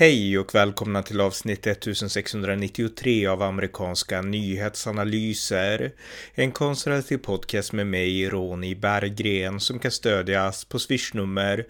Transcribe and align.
Hej 0.00 0.38
och 0.38 0.54
välkomna 0.54 1.02
till 1.02 1.20
avsnitt 1.20 1.66
1693 1.66 3.26
av 3.26 3.42
amerikanska 3.42 4.22
nyhetsanalyser. 4.22 5.92
En 6.34 6.52
konservativ 6.52 7.18
podcast 7.18 7.72
med 7.72 7.86
mig, 7.86 8.28
Ronny 8.28 8.74
Berggren, 8.74 9.60
som 9.60 9.78
kan 9.78 9.90
stödjas 9.90 10.64
på 10.64 10.78
swishnummer 10.78 11.66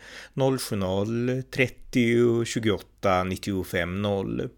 070-30 1.92 2.44
28 2.44 3.24
95 3.24 4.02
0. 4.02 4.48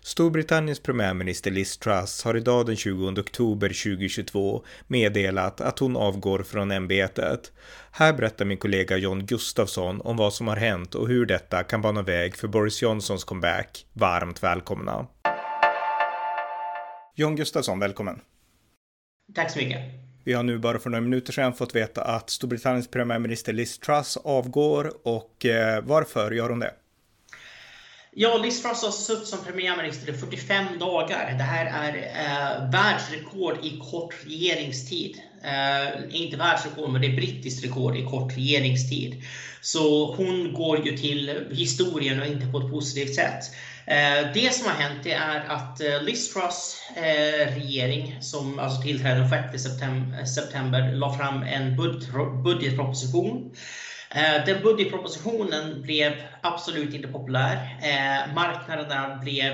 Storbritanniens 0.00 0.80
premiärminister 0.80 1.50
Liz 1.50 1.78
Truss 1.78 2.24
har 2.24 2.36
idag 2.36 2.66
den 2.66 2.76
20 2.76 3.20
oktober 3.20 3.68
2022 3.68 4.64
meddelat 4.86 5.60
att 5.60 5.78
hon 5.78 5.96
avgår 5.96 6.42
från 6.42 6.70
ämbetet. 6.70 7.52
Här 7.90 8.12
berättar 8.12 8.44
min 8.44 8.58
kollega 8.58 8.96
John 8.96 9.26
Gustafsson 9.26 10.00
om 10.00 10.16
vad 10.16 10.34
som 10.34 10.48
har 10.48 10.56
hänt 10.56 10.94
och 10.94 11.08
hur 11.08 11.26
detta 11.26 11.62
kan 11.62 11.82
bana 11.82 12.02
väg 12.02 12.36
för 12.36 12.48
Boris 12.48 12.82
Johnsons 12.82 13.24
comeback. 13.24 13.86
Varmt 13.92 14.42
välkomna! 14.42 15.06
John 17.14 17.36
Gustafsson, 17.36 17.78
välkommen! 17.78 18.20
Tack 19.34 19.50
så 19.50 19.58
mycket! 19.58 20.05
Vi 20.26 20.32
har 20.32 20.42
nu 20.42 20.58
bara 20.58 20.78
för 20.78 20.90
några 20.90 21.00
minuter 21.00 21.32
sedan 21.32 21.54
fått 21.54 21.74
veta 21.74 22.02
att 22.02 22.30
Storbritanniens 22.30 22.88
premiärminister 22.88 23.52
Liz 23.52 23.78
Truss 23.78 24.16
avgår 24.16 24.92
och 25.02 25.46
eh, 25.46 25.82
varför 25.84 26.30
gör 26.30 26.48
hon 26.48 26.58
det? 26.58 26.72
Ja, 28.12 28.36
Liz 28.36 28.62
Truss 28.62 28.82
har 28.82 28.90
suttit 28.90 29.26
som 29.26 29.38
premiärminister 29.44 30.12
i 30.12 30.16
45 30.16 30.78
dagar. 30.80 31.34
Det 31.38 31.44
här 31.44 31.66
är 31.66 31.96
eh, 31.96 32.70
världsrekord 32.70 33.58
i 33.62 33.80
kort 33.90 34.14
regeringstid. 34.26 35.20
Eh, 35.44 36.20
inte 36.20 36.36
världsrekord, 36.36 36.90
men 36.90 37.00
det 37.00 37.06
är 37.06 37.16
brittiskt 37.16 37.64
rekord 37.64 37.96
i 37.96 38.04
kort 38.04 38.36
regeringstid. 38.36 39.22
Så 39.60 40.14
hon 40.14 40.52
går 40.52 40.86
ju 40.86 40.96
till 40.96 41.46
historien 41.50 42.20
och 42.20 42.26
inte 42.26 42.46
på 42.46 42.58
ett 42.58 42.70
positivt 42.70 43.14
sätt. 43.14 43.44
Eh, 43.86 44.32
det 44.34 44.54
som 44.54 44.66
har 44.66 44.74
hänt 44.74 45.00
det 45.02 45.12
är 45.12 45.44
att 45.48 45.80
eh, 45.80 46.02
Liz 46.02 46.32
Truss 46.32 46.82
eh, 46.96 47.54
regering, 47.54 48.16
som 48.20 48.58
alltså 48.58 48.82
tillträdde 48.82 49.20
den 49.20 49.50
6 49.52 49.62
september, 49.62 50.24
september 50.24 50.92
la 50.92 51.16
fram 51.16 51.42
en 51.42 51.76
budgetproposition 52.42 53.54
den 54.46 54.62
budgetpropositionen 54.62 55.82
blev 55.82 56.12
absolut 56.40 56.94
inte 56.94 57.08
populär. 57.08 57.76
Marknaderna 58.34 59.16
blev 59.16 59.52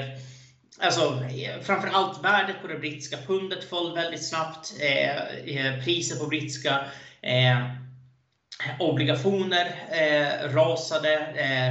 Alltså, 0.81 1.25
framförallt 1.63 2.25
värdet 2.25 2.63
på 2.63 2.69
det 2.69 2.79
brittiska 2.79 3.17
pundet 3.27 3.65
föll 3.65 3.95
väldigt 3.95 4.29
snabbt. 4.29 4.73
Priset 5.85 6.21
på 6.21 6.27
brittiska 6.27 6.85
obligationer 8.79 9.75
rasade, 10.55 11.19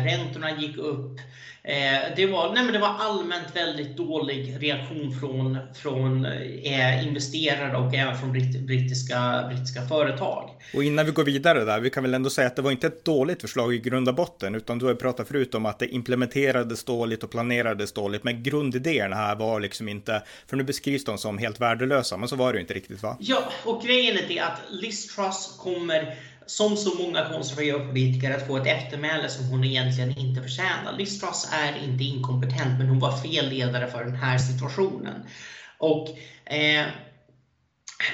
räntorna 0.06 0.52
gick 0.52 0.78
upp. 0.78 1.20
Eh, 1.64 2.16
det, 2.16 2.26
var, 2.26 2.54
nej 2.54 2.64
men 2.64 2.74
det 2.74 2.80
var 2.80 2.96
allmänt 3.00 3.56
väldigt 3.56 3.98
dålig 3.98 4.56
reaktion 4.60 5.20
från, 5.20 5.58
från 5.76 6.26
eh, 6.26 7.08
investerare 7.08 7.78
och 7.78 7.94
även 7.94 8.18
från 8.18 8.32
britt, 8.32 8.60
brittiska, 8.60 9.46
brittiska 9.50 9.82
företag. 9.82 10.50
Och 10.74 10.84
innan 10.84 11.06
vi 11.06 11.12
går 11.12 11.24
vidare 11.24 11.66
där, 11.66 11.80
vi 11.80 11.90
kan 11.90 12.04
väl 12.04 12.14
ändå 12.14 12.30
säga 12.30 12.48
att 12.48 12.56
det 12.56 12.62
var 12.62 12.72
inte 12.72 12.88
ett 12.88 13.06
dåligt 13.06 13.42
förslag 13.42 13.74
i 13.74 13.80
grund 13.80 14.10
och 14.10 14.16
botten, 14.16 14.56
utan 14.56 14.80
du 14.80 14.86
har 14.86 14.94
pratat 14.94 15.28
förut 15.28 15.56
om 15.56 15.66
att 15.66 15.80
det 15.80 15.88
implementerades 15.88 16.84
dåligt 16.84 17.24
och 17.24 17.32
planerades 17.32 17.94
dåligt, 17.94 18.24
men 18.24 18.44
grundidéerna 18.44 19.16
här 19.16 19.36
var 19.36 19.60
liksom 19.60 19.90
inte, 19.90 20.24
för 20.48 20.58
nu 20.58 20.64
beskrivs 20.64 21.06
de 21.06 21.18
som 21.18 21.38
helt 21.38 21.62
värdelösa, 21.62 22.18
men 22.18 22.28
så 22.28 22.36
var 22.36 22.54
det 22.54 22.58
ju 22.58 22.62
inte 22.62 22.74
riktigt 22.74 23.04
va? 23.04 23.18
Ja, 23.20 23.44
och 23.66 23.84
grejen 23.84 24.18
är 24.18 24.28
det 24.28 24.40
att 24.40 24.62
Liz 24.70 25.16
Truss 25.16 25.56
kommer 25.60 26.16
som 26.46 26.78
så 26.78 26.96
många 26.96 27.30
konservativa 27.30 27.80
politiker 27.80 28.32
att 28.32 28.48
få 28.48 28.58
ett 28.58 28.68
eftermäle 28.68 29.30
som 29.30 29.46
hon 29.46 29.64
egentligen 29.64 30.18
inte 30.18 30.42
förtjänar. 30.42 30.98
Liz 30.98 31.20
Truss 31.20 31.50
är 31.52 31.84
inte 31.84 32.04
inkompetent, 32.04 32.80
men 32.80 32.88
hon 32.88 33.00
var 33.00 33.18
fel 33.18 33.50
ledare 33.50 33.88
för 33.88 34.06
den 34.06 34.16
här 34.16 34.38
situationen. 34.38 35.24
Och 35.78 36.10
eh, 36.46 36.86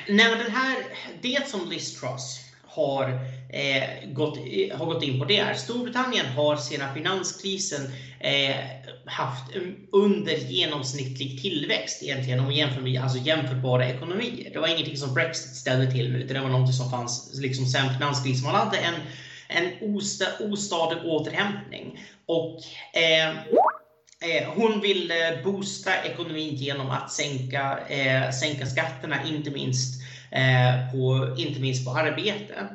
när 0.08 0.36
den 0.36 0.52
här, 0.52 0.78
det 1.22 1.48
som 1.48 1.70
Liz 1.70 2.00
Truss 2.00 2.47
har, 2.78 3.20
eh, 3.50 4.10
gått, 4.14 4.38
eh, 4.38 4.78
har 4.78 4.86
gått 4.86 5.04
in 5.04 5.20
på 5.20 5.26
det 5.26 5.38
är 5.38 5.54
Storbritannien 5.54 6.26
har 6.26 6.56
sedan 6.56 6.94
finanskrisen 6.96 7.82
eh, 8.20 8.56
haft 9.06 9.56
under 9.92 10.36
genomsnittlig 10.36 11.42
tillväxt 11.42 12.04
egentligen 12.04 12.40
om 12.40 12.46
man 12.46 12.56
jämför 12.56 12.82
med 12.82 13.02
alltså 13.02 13.18
jämförbara 13.18 13.90
ekonomier. 13.90 14.54
Det 14.54 14.60
var 14.60 14.68
ingenting 14.68 14.98
som 14.98 15.14
Brexit 15.14 15.56
ställde 15.56 15.92
till 15.92 16.12
med 16.12 16.22
utan 16.22 16.36
det 16.36 16.42
var 16.42 16.60
något 16.60 16.76
som 16.76 16.92
fanns 16.92 17.40
liksom 17.42 17.66
sen 17.66 17.94
finanskrisen. 17.94 18.46
Man 18.46 18.56
hade 18.56 18.78
en, 18.78 18.96
en 19.48 19.72
ostadig 20.52 20.98
återhämtning. 21.06 22.00
Och 22.26 22.62
eh, 22.94 23.30
eh, 23.30 24.54
hon 24.56 24.82
vill 24.82 25.14
boosta 25.44 26.04
ekonomin 26.04 26.56
genom 26.56 26.90
att 26.90 27.12
sänka, 27.12 27.80
eh, 27.88 28.32
sänka 28.32 28.66
skatterna, 28.66 29.16
inte 29.28 29.52
minst, 29.52 30.02
eh, 30.02 30.07
på, 30.92 31.36
inte 31.38 31.60
minst 31.60 31.86
på 31.86 31.92
arbete. 31.92 32.68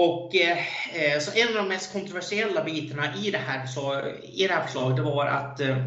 Och, 0.00 0.34
eh, 0.34 1.18
så 1.20 1.30
en 1.38 1.48
av 1.48 1.54
de 1.54 1.68
mest 1.68 1.92
kontroversiella 1.92 2.64
bitarna 2.64 3.16
i 3.16 3.30
det 3.30 3.38
här, 3.38 3.66
så, 3.66 4.00
i 4.22 4.46
det 4.46 4.54
här 4.54 4.64
förslaget 4.66 4.96
det 4.96 5.02
var 5.02 5.26
att 5.26 5.60
eh, 5.60 5.78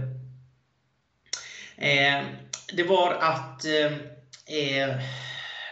eh 1.77 2.23
det 2.73 2.83
var 2.83 3.13
att 3.13 3.65
eh, 3.65 4.89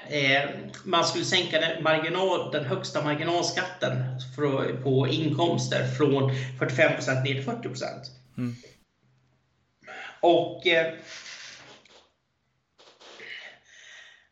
eh, 0.06 0.50
man 0.84 1.06
skulle 1.06 1.26
sänka 1.26 1.60
den, 1.60 1.84
marginal, 1.84 2.52
den 2.52 2.66
högsta 2.66 3.04
marginalskatten 3.04 4.04
för, 4.36 4.82
på 4.84 5.08
inkomster 5.08 5.88
från 5.88 6.32
45 6.60 6.92
ner 6.92 7.24
till 7.24 7.44
40 7.44 7.70
mm. 8.38 8.56
Och 10.22 10.68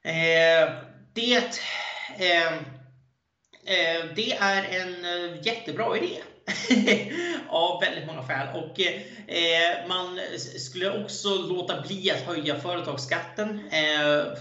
Eh, 0.08 0.70
det 1.14 1.62
eh, 2.18 2.54
eh, 3.66 4.06
det 4.16 4.34
är 4.34 4.64
en 4.82 5.06
eh, 5.06 5.38
jättebra 5.44 5.98
idé. 5.98 6.18
av 7.50 7.82
väldigt 7.82 8.08
många 8.08 8.24
skäl. 8.24 8.48
Och 8.54 8.80
eh, 8.80 9.88
man 9.88 10.20
skulle 10.58 11.04
också 11.04 11.30
låta 11.30 11.82
bli 11.82 12.12
att 12.12 12.22
höja 12.22 12.60
företagsskatten. 12.60 13.62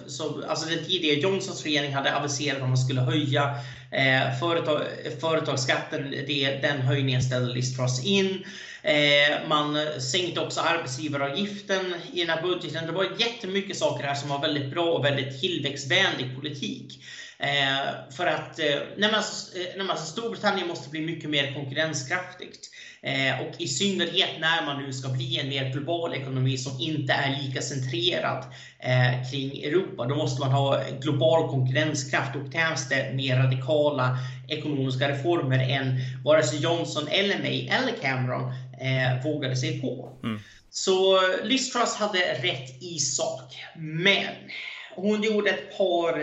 så, 0.06 0.44
alltså 0.48 0.68
den 0.68 0.84
tidigare 0.84 1.20
Johnsons 1.20 1.64
regering 1.64 1.94
hade 1.94 2.16
aviserat 2.16 2.62
att 2.62 2.68
man 2.68 2.78
skulle 2.78 3.00
höja 3.00 3.54
företag, 4.40 4.82
företagsskatten. 5.20 6.10
Det, 6.10 6.58
den 6.62 6.80
höjningen 6.80 7.22
ställde 7.22 7.54
Liz 7.54 7.76
Truss 7.76 8.04
in. 8.04 8.44
Eh, 8.86 9.48
man 9.48 9.78
sänkte 10.00 10.40
också 10.40 10.60
arbetsgivaravgiften 10.60 11.94
i 12.12 12.20
den 12.20 12.28
här 12.28 12.42
budgeten. 12.42 12.86
Det 12.86 12.92
var 12.92 13.06
jättemycket 13.18 13.76
saker 13.76 14.04
här 14.04 14.14
som 14.14 14.28
var 14.28 14.40
väldigt 14.40 14.70
bra 14.70 14.84
och 14.84 15.04
väldigt 15.04 15.40
tillväxtvänlig 15.40 16.34
politik. 16.34 17.02
Eh, 17.38 18.12
för 18.16 18.26
att 18.26 18.58
eh, 18.58 18.78
nej, 18.96 19.10
alltså, 19.14 19.58
eh, 19.58 19.96
Storbritannien 19.96 20.68
måste 20.68 20.90
bli 20.90 21.00
mycket 21.00 21.30
mer 21.30 21.54
konkurrenskraftigt. 21.54 22.70
Eh, 23.02 23.40
och 23.40 23.60
i 23.60 23.68
synnerhet 23.68 24.30
när 24.40 24.66
man 24.66 24.82
nu 24.82 24.92
ska 24.92 25.08
bli 25.08 25.38
en 25.40 25.48
mer 25.48 25.72
global 25.72 26.14
ekonomi 26.14 26.58
som 26.58 26.80
inte 26.80 27.12
är 27.12 27.42
lika 27.42 27.62
centrerad 27.62 28.44
eh, 28.78 29.30
kring 29.30 29.62
Europa. 29.62 30.04
Då 30.04 30.16
måste 30.16 30.40
man 30.40 30.52
ha 30.52 30.82
global 31.00 31.48
konkurrenskraft 31.48 32.36
och 32.36 32.52
krävs 32.52 32.88
det 32.88 33.14
mer 33.14 33.36
radikala 33.36 34.18
ekonomiska 34.48 35.08
reformer 35.08 35.58
än 35.58 36.00
vare 36.24 36.42
sig 36.42 36.58
Johnson 36.58 37.08
eller 37.08 37.38
May 37.38 37.68
eller 37.68 37.92
Cameron 38.02 38.52
eh, 38.80 39.24
vågade 39.24 39.56
sig 39.56 39.80
på. 39.80 40.18
Mm. 40.24 40.40
Så 40.70 41.20
Liz 41.44 41.72
Truss 41.72 41.94
hade 41.94 42.18
rätt 42.18 42.82
i 42.82 42.98
sak. 42.98 43.56
Men 43.76 44.34
hon 44.96 45.22
gjorde 45.22 45.50
ett 45.50 45.78
par, 45.78 46.18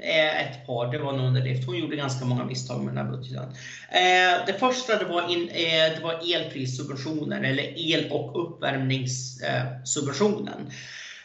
eh, 0.00 0.42
ett 0.42 0.66
par, 0.66 0.92
det 0.92 0.98
var 0.98 1.14
en 1.14 1.20
underdrift. 1.20 1.66
Hon 1.66 1.78
gjorde 1.78 1.96
ganska 1.96 2.24
många 2.24 2.44
misstag 2.44 2.84
med 2.84 2.94
den 2.94 3.06
här 3.06 3.12
budgeten. 3.12 3.48
Eh, 3.90 4.46
det 4.46 4.52
första 4.58 4.98
det 4.98 5.04
var, 5.04 5.32
in, 5.32 5.48
eh, 5.48 5.96
det 5.96 6.00
var 6.02 6.34
elprissubventionen 6.34 7.44
eller 7.44 7.92
el 7.92 8.10
och 8.10 8.44
uppvärmningssubventionen. 8.44 10.70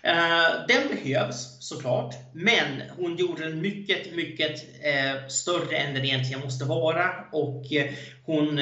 Eh, 0.03 0.65
den 0.67 0.87
behövs 0.87 1.57
såklart, 1.59 2.15
men 2.33 2.81
hon 2.97 3.17
gjorde 3.17 3.43
den 3.43 3.61
mycket, 3.61 4.15
mycket 4.15 4.63
eh, 4.81 5.27
större 5.27 5.77
än 5.77 5.93
den 5.93 6.05
egentligen 6.05 6.41
måste 6.41 6.65
vara. 6.65 7.09
Och 7.31 7.73
eh, 7.73 7.91
hon 8.25 8.61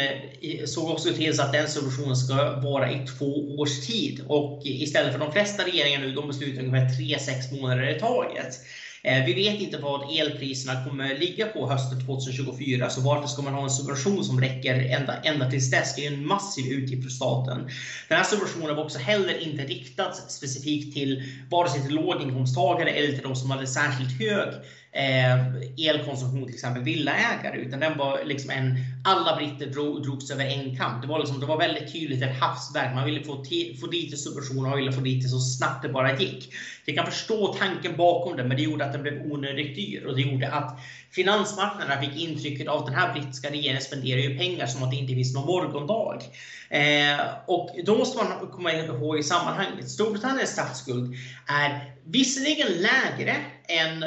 såg 0.66 0.90
också 0.90 1.14
till 1.14 1.36
så 1.36 1.42
att 1.42 1.54
den 1.54 1.68
subventionen 1.68 2.16
ska 2.16 2.60
vara 2.60 2.92
i 2.92 3.08
två 3.08 3.58
års 3.60 3.88
tid. 3.88 4.22
Och 4.28 4.62
istället 4.64 5.12
för 5.12 5.20
de 5.20 5.32
flesta 5.32 5.64
regeringar 5.64 6.00
nu, 6.00 6.12
de 6.12 6.28
beslutar 6.28 6.64
ungefär 6.64 6.90
3-6 6.90 7.62
månader 7.62 7.96
i 7.96 8.00
taget. 8.00 8.60
Eh, 9.04 9.26
vi 9.26 9.34
vet 9.34 9.62
inte 9.62 9.78
vad 9.78 10.18
elpriserna 10.18 10.84
kommer 10.84 11.16
ligga 11.16 11.46
på 11.46 11.70
hösten 11.70 12.00
2024, 12.06 12.90
så 12.90 13.02
varför 13.02 13.28
ska 13.28 13.42
man 13.42 13.54
ha 13.54 13.64
en 13.64 13.70
subvention 13.70 14.24
som 14.24 14.42
räcker 14.42 14.76
ända, 14.76 15.18
ända 15.18 15.50
tills 15.50 15.72
dess? 15.72 15.96
Det 15.96 16.06
är 16.06 16.12
en 16.12 16.26
massiv 16.26 16.66
utgift 16.72 17.04
för 17.04 17.10
staten. 17.10 17.70
Den 18.08 18.18
här 18.18 18.26
subventionen 18.26 18.76
var 18.76 18.84
också 18.84 19.00
heller 19.00 19.38
inte 19.44 19.64
riktad 19.66 20.12
specifikt 20.12 20.94
till 20.94 21.24
vare 21.50 21.70
sig 21.70 21.82
till 21.82 21.96
låginkomsttagare 21.96 22.90
eller 22.90 23.12
till 23.12 23.24
de 23.24 23.36
som 23.36 23.52
hade 23.52 23.68
särskilt 23.68 24.20
hög 24.20 24.54
Eh, 25.00 25.38
elkonsumtion, 25.78 26.46
till 26.46 26.56
exempel 26.56 26.84
villaägare, 26.84 27.58
utan 27.58 27.80
den 27.80 27.98
var 27.98 28.24
liksom 28.26 28.50
en, 28.50 28.78
alla 29.04 29.36
britter 29.36 29.66
drog, 29.66 30.04
drogs 30.04 30.32
över 30.32 30.46
en 30.46 30.78
kam. 30.78 31.02
Det 31.02 31.08
var, 31.08 31.20
liksom, 31.20 31.40
det 31.40 31.46
var 31.46 31.58
väldigt 31.58 31.94
tydligt 31.94 32.24
ett 32.24 32.40
havsverk. 32.40 32.96
Man 32.96 33.06
ville 33.06 33.24
få, 33.24 33.44
få 33.82 33.88
dit 33.88 34.20
subventioner 34.20 34.72
och 34.72 34.80
ville 34.80 34.92
få 34.92 35.02
dit 35.02 35.24
det 35.24 35.30
så 35.30 35.40
snabbt 35.40 35.84
det 35.84 35.90
bara 35.90 36.18
gick. 36.18 36.54
Vi 36.86 36.96
kan 36.96 37.06
förstå 37.06 37.54
tanken 37.54 37.98
bakom 37.98 38.38
det, 38.38 38.44
men 38.44 38.58
det 38.58 38.64
gjorde 38.64 38.86
att 38.86 38.94
den 38.94 39.02
blev 39.02 39.32
onödigt 39.32 39.76
dyr 39.76 40.06
och 40.06 40.16
det 40.16 40.22
gjorde 40.22 40.52
att 40.52 40.80
finansmarknaderna 41.12 42.02
fick 42.02 42.22
intrycket 42.22 42.68
av 42.68 42.80
att 42.80 42.86
den 42.86 42.96
här 42.96 43.14
brittiska 43.14 43.50
regeringen 43.50 43.82
spenderar 43.82 44.20
ju 44.20 44.38
pengar 44.38 44.66
som 44.66 44.84
att 44.84 44.92
det 44.92 44.98
inte 44.98 45.14
finns 45.14 45.34
någon 45.34 45.46
morgondag. 45.46 46.22
Eh, 46.70 47.20
och 47.46 47.70
då 47.86 47.98
måste 47.98 48.24
man 48.24 48.48
komma 48.52 48.74
ihåg 48.74 49.20
i 49.20 49.24
sammanhanget, 49.24 49.90
Storbritanniens 49.90 50.50
statsskuld 50.50 51.16
är 51.48 51.94
visserligen 52.06 52.68
lägre 52.68 53.36
än 53.68 54.06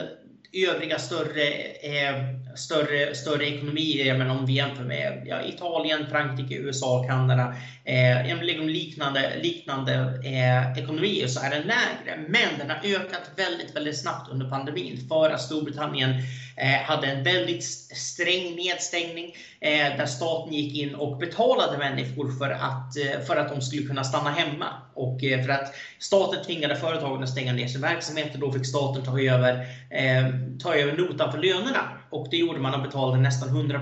övriga 0.53 0.99
större, 0.99 1.49
eh, 1.81 2.15
större, 2.55 3.15
större 3.15 3.47
ekonomier, 3.47 4.19
men 4.19 4.31
om 4.31 4.47
vi 4.47 4.53
jämför 4.53 4.85
med 4.85 5.23
ja, 5.27 5.43
Italien, 5.43 6.07
Frankrike, 6.11 6.55
USA, 6.55 7.05
Kanada, 7.09 7.55
eh, 7.85 8.43
liksom 8.43 8.69
liknande, 8.69 9.33
liknande 9.43 9.95
eh, 10.25 10.83
ekonomier 10.83 11.27
så 11.27 11.41
är 11.41 11.51
den 11.51 11.63
lägre. 11.63 12.25
Men 12.29 12.59
den 12.59 12.71
har 12.71 12.77
ökat 12.77 13.31
väldigt, 13.37 13.77
väldigt 13.77 14.01
snabbt 14.01 14.31
under 14.31 14.51
pandemin 14.51 15.09
för 15.09 15.31
att 15.31 15.41
Storbritannien 15.41 16.11
eh, 16.57 16.83
hade 16.85 17.07
en 17.07 17.25
väldigt 17.25 17.65
sträng 17.97 18.57
nedstängning 18.57 19.37
eh, 19.61 19.97
där 19.97 20.07
staten 20.07 20.53
gick 20.53 20.79
in 20.79 20.95
och 20.95 21.19
betalade 21.19 21.79
människor 21.79 22.31
för 22.39 22.51
att, 22.51 22.97
eh, 22.97 23.21
för 23.27 23.37
att 23.37 23.49
de 23.49 23.61
skulle 23.61 23.87
kunna 23.87 24.05
stanna 24.05 24.31
hemma. 24.31 24.67
Och 24.95 25.25
eh, 25.25 25.45
för 25.45 25.53
att 25.53 25.75
staten 25.99 26.45
tvingade 26.45 26.77
företagen 26.77 27.23
att 27.23 27.29
stänga 27.29 27.53
ner 27.53 27.67
sin 27.67 27.81
verksamhet 27.81 28.35
och 28.35 28.41
då 28.41 28.53
fick 28.53 28.67
staten 28.67 29.05
ta 29.05 29.21
över, 29.21 29.53
eh, 29.91 30.27
ta 30.63 30.75
över 30.75 30.97
notan 30.97 31.33
för 31.33 31.39
lönerna. 31.39 32.02
Och 32.13 32.29
det 32.31 32.37
gjorde 32.37 32.61
man 32.61 32.75
och 32.75 32.83
betalade 32.83 33.23
nästan 33.23 33.49
100 33.49 33.81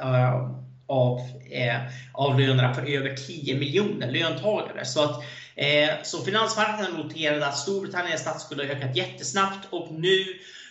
eh, 0.00 0.50
av, 0.86 1.20
eh, 1.50 1.76
av 2.12 2.40
lönerna 2.40 2.74
för 2.74 2.82
över 2.82 3.16
10 3.16 3.58
miljoner 3.58 4.10
löntagare. 4.10 4.84
Så, 4.84 5.02
att, 5.02 5.24
eh, 5.56 5.90
så 6.02 6.24
finansmarknaden 6.24 6.96
noterade 6.96 7.46
att 7.46 7.58
Storbritanniens 7.58 8.20
statsskuld 8.20 8.60
har 8.60 8.68
ökat 8.68 8.96
jättesnabbt 8.96 9.68
och 9.70 9.92
nu 9.92 10.24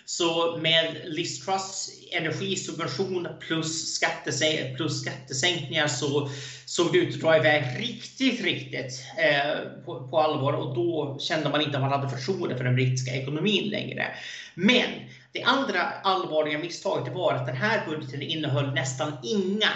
så 0.06 0.58
med 0.58 1.02
Liz 1.06 1.46
Truss 1.46 1.90
energisubvention 2.12 3.28
plus, 3.40 3.94
skattesä 3.94 4.74
plus 4.76 5.02
skattesänkningar 5.02 5.88
så 5.88 6.30
såg 6.66 6.94
det 6.94 6.98
ut 6.98 7.16
att 7.16 7.22
dra 7.22 7.38
iväg 7.38 7.64
riktigt, 7.80 8.44
riktigt 8.44 9.04
eh, 9.18 9.84
på, 9.86 10.08
på, 10.08 10.20
allvar 10.20 10.54
och 10.54 10.76
då 10.76 11.18
kände 11.20 11.50
man 11.50 11.62
inte 11.62 11.78
att 11.78 11.82
man 11.82 11.92
hade 11.92 12.10
förtroende 12.10 12.58
för 12.58 12.64
den 12.64 12.76
brittiska 12.76 13.12
ekonomin 13.12 13.70
längre. 13.70 14.08
Men 14.54 14.90
det 15.34 15.44
andra 15.44 15.82
allvarliga 15.82 16.60
misstaget 16.60 17.14
var 17.14 17.34
att 17.34 17.46
den 17.46 17.56
här 17.56 17.86
budgeten 17.88 18.22
innehöll 18.22 18.74
nästan 18.74 19.14
inga 19.24 19.70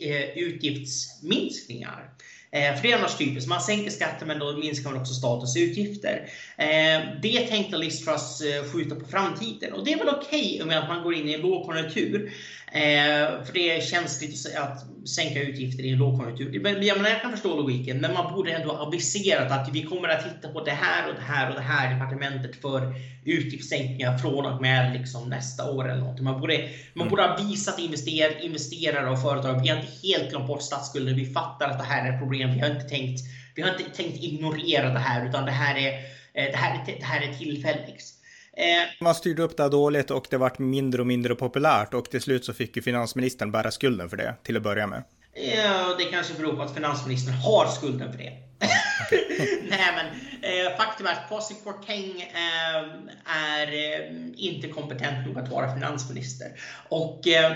eh, 0.00 0.38
utgiftsminskningar. 0.38 2.08
Eh, 2.50 2.74
för 2.74 2.82
det 2.82 2.92
är 2.92 2.98
annars 2.98 3.16
typiskt, 3.16 3.48
man 3.48 3.60
sänker 3.60 3.90
skatten 3.90 4.28
men 4.28 4.38
då 4.38 4.56
minskar 4.56 4.90
man 4.90 5.00
också 5.00 5.14
statens 5.14 5.56
utgifter. 5.56 6.28
Eh, 6.56 7.00
det 7.22 7.46
tänkte 7.48 7.76
Liz 7.76 8.04
Truss 8.04 8.42
skjuta 8.72 8.94
på 8.94 9.06
framtiden 9.06 9.72
och 9.72 9.84
det 9.84 9.92
är 9.92 9.98
väl 9.98 10.08
okej 10.08 10.54
okay, 10.54 10.66
med 10.66 10.78
att 10.78 10.88
man 10.88 11.02
går 11.02 11.14
in 11.14 11.28
i 11.28 11.34
en 11.34 11.40
lågkonjunktur. 11.40 12.32
Eh, 12.74 13.44
för 13.44 13.52
det 13.52 13.76
är 13.76 13.80
känsligt 13.80 14.56
att 14.56 15.08
sänka 15.08 15.42
utgifter 15.42 15.84
i 15.84 15.90
en 15.90 15.98
lågkonjunktur. 15.98 16.60
Men, 16.60 16.86
jag, 16.86 16.96
menar, 16.96 17.10
jag 17.10 17.22
kan 17.22 17.30
förstå 17.30 17.56
logiken, 17.56 17.98
men 17.98 18.14
man 18.14 18.34
borde 18.34 18.52
ändå 18.52 18.72
aviserat 18.72 19.52
att 19.52 19.68
vi 19.72 19.82
kommer 19.82 20.08
att 20.08 20.24
titta 20.24 20.52
på 20.52 20.64
det 20.64 20.70
här 20.70 21.08
och 21.08 21.14
det 21.14 21.22
här 21.22 21.48
och 21.48 21.54
det 21.54 21.60
här 21.60 21.94
departementet 21.94 22.56
för 22.56 22.94
utgiftssänkningar 23.24 24.18
från 24.18 24.46
och 24.46 24.62
med 24.62 24.92
liksom 24.92 25.30
nästa 25.30 25.70
år 25.70 25.90
eller 25.90 26.00
något. 26.00 26.20
Man 26.20 26.40
borde, 26.40 26.68
man 26.94 27.08
borde 27.08 27.22
ha 27.22 27.36
visat 27.36 27.78
invester, 27.78 28.44
investerare 28.44 29.10
och 29.10 29.22
företag. 29.22 29.62
Vi 29.62 29.68
har 29.68 29.76
inte 29.76 29.92
helt 30.02 30.30
glömt 30.30 30.46
bort 30.46 30.62
statsskulden. 30.62 31.16
Vi 31.16 31.32
fattar 31.32 31.68
att 31.68 31.78
det 31.78 31.84
här 31.84 32.08
är 32.08 32.12
ett 32.12 32.20
problem. 32.20 32.54
Vi 32.54 32.60
har 32.60 32.70
inte 32.70 32.88
tänkt, 32.88 33.20
vi 33.54 33.62
har 33.62 33.70
inte 33.70 33.96
tänkt 33.96 34.24
ignorera 34.24 34.92
det 34.92 34.98
här, 34.98 35.28
utan 35.28 35.44
det 35.44 35.52
här 35.52 35.76
är, 35.76 35.92
eh, 36.34 36.50
det 36.50 36.56
här, 36.56 36.84
det 36.86 37.04
här 37.04 37.28
är 37.28 37.32
tillfälligt. 37.32 38.21
Eh, 38.56 39.04
man 39.04 39.14
styrde 39.14 39.42
upp 39.42 39.56
det 39.56 39.68
dåligt 39.68 40.10
och 40.10 40.26
det 40.30 40.36
vart 40.36 40.58
mindre 40.58 41.00
och 41.00 41.06
mindre 41.06 41.34
populärt 41.34 41.94
och 41.94 42.10
till 42.10 42.20
slut 42.20 42.44
så 42.44 42.52
fick 42.52 42.76
ju 42.76 42.82
finansministern 42.82 43.52
bära 43.52 43.70
skulden 43.70 44.10
för 44.10 44.16
det 44.16 44.34
till 44.42 44.56
att 44.56 44.62
börja 44.62 44.86
med. 44.86 45.04
Ja, 45.34 45.94
det 45.98 46.04
kanske 46.04 46.34
beror 46.34 46.56
på 46.56 46.62
att 46.62 46.74
finansministern 46.74 47.34
har 47.34 47.66
skulden 47.66 48.12
för 48.12 48.18
det. 48.18 48.32
Nej, 49.70 49.94
men 49.96 50.06
eh, 50.42 50.76
faktum 50.76 51.06
är 51.06 51.12
att 51.12 51.28
Kwasi 51.28 51.54
Kwarteng 51.62 52.20
eh, 52.20 52.84
är 53.24 53.66
eh, 53.66 54.16
inte 54.36 54.68
kompetent 54.68 55.26
nog 55.26 55.38
att 55.38 55.48
vara 55.48 55.74
finansminister. 55.74 56.48
Och 56.88 57.28
eh, 57.28 57.52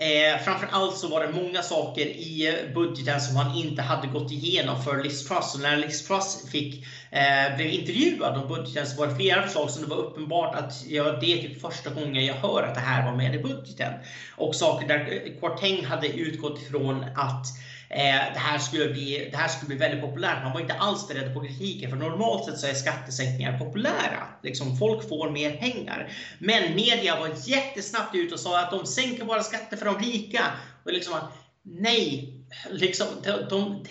Eh, 0.00 0.38
framförallt 0.44 0.96
så 0.96 1.08
var 1.08 1.20
det 1.20 1.32
många 1.32 1.62
saker 1.62 2.06
i 2.06 2.58
budgeten 2.74 3.20
som 3.20 3.36
han 3.36 3.56
inte 3.56 3.82
hade 3.82 4.08
gått 4.08 4.32
igenom 4.32 4.82
för 4.82 5.02
Liz 5.02 5.28
Truss. 5.28 5.54
Och 5.54 5.60
när 5.60 5.76
Liz 5.76 6.06
Truss 6.06 6.50
fick, 6.50 6.84
eh, 7.10 7.56
blev 7.56 7.68
intervjuad 7.68 8.36
om 8.36 8.48
budgeten 8.48 8.86
så 8.86 9.00
var 9.00 9.06
det 9.06 9.14
flera 9.14 9.42
förslag 9.42 9.70
som 9.70 9.82
det 9.82 9.88
var 9.88 9.96
uppenbart 9.96 10.54
att 10.54 10.84
ja, 10.88 11.04
det 11.04 11.32
är 11.32 11.42
typ 11.42 11.60
första 11.60 11.90
gången 11.90 12.26
jag 12.26 12.34
hör 12.34 12.62
att 12.62 12.74
det 12.74 12.80
här 12.80 13.10
var 13.10 13.16
med 13.16 13.34
i 13.34 13.38
budgeten. 13.38 13.92
Och 14.36 14.54
saker 14.54 14.88
där 14.88 15.38
Quarteng 15.40 15.84
hade 15.84 16.08
utgått 16.08 16.62
ifrån 16.62 17.04
att 17.16 17.46
Eh, 17.46 17.69
Eh, 17.92 18.32
det, 18.34 18.38
här 18.38 18.58
skulle 18.58 18.88
bli, 18.88 19.28
det 19.30 19.36
här 19.36 19.48
skulle 19.48 19.68
bli 19.68 19.76
väldigt 19.76 20.00
populärt. 20.00 20.42
Man 20.42 20.52
var 20.52 20.60
inte 20.60 20.74
alls 20.74 21.08
beredd 21.08 21.34
på 21.34 21.40
kritiken 21.40 21.90
för 21.90 21.96
normalt 21.96 22.44
sett 22.44 22.58
så 22.58 22.66
är 22.66 22.74
skattesänkningar 22.74 23.58
populära. 23.58 24.28
Liksom, 24.42 24.76
folk 24.76 25.08
får 25.08 25.30
mer 25.30 25.56
pengar. 25.56 26.12
Men 26.38 26.74
media 26.74 27.20
var 27.20 27.30
jättesnabbt 27.44 28.14
ut 28.14 28.32
och 28.32 28.40
sa 28.40 28.60
att 28.60 28.70
de 28.70 28.86
sänker 28.86 29.24
bara 29.24 29.42
skatter 29.42 29.76
för 29.76 29.86
de 29.86 29.98
rika. 29.98 30.44
Och 30.84 30.92
liksom 30.92 31.14
att, 31.14 31.32
nej, 31.62 32.34
liksom, 32.70 33.06
de, 33.24 33.48
de, 33.50 33.84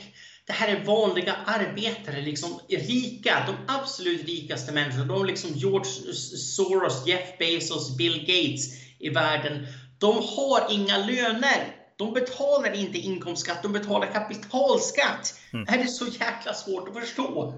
det 0.47 0.53
här 0.53 0.67
är 0.67 0.85
vanliga 0.85 1.35
arbetare, 1.45 2.21
liksom 2.21 2.59
rika, 2.69 3.43
de 3.47 3.73
absolut 3.73 4.25
rikaste 4.25 4.71
människorna. 4.71 5.13
De 5.13 5.25
liksom 5.25 5.49
George 5.53 6.13
Soros, 6.37 7.07
Jeff 7.07 7.37
Bezos, 7.39 7.97
Bill 7.97 8.19
Gates 8.19 8.65
i 8.99 9.09
världen. 9.09 9.67
De 9.97 10.15
har 10.15 10.73
inga 10.73 10.97
löner. 10.97 11.78
De 11.99 12.13
betalar 12.13 12.73
inte 12.73 12.97
inkomstskatt, 12.97 13.63
de 13.63 13.73
betalar 13.73 14.07
kapitalskatt. 14.07 15.39
Mm. 15.53 15.65
Är 15.67 15.77
det 15.77 15.87
så 15.87 16.05
jäkla 16.05 16.53
svårt 16.53 16.89
att 16.89 17.03
förstå? 17.03 17.53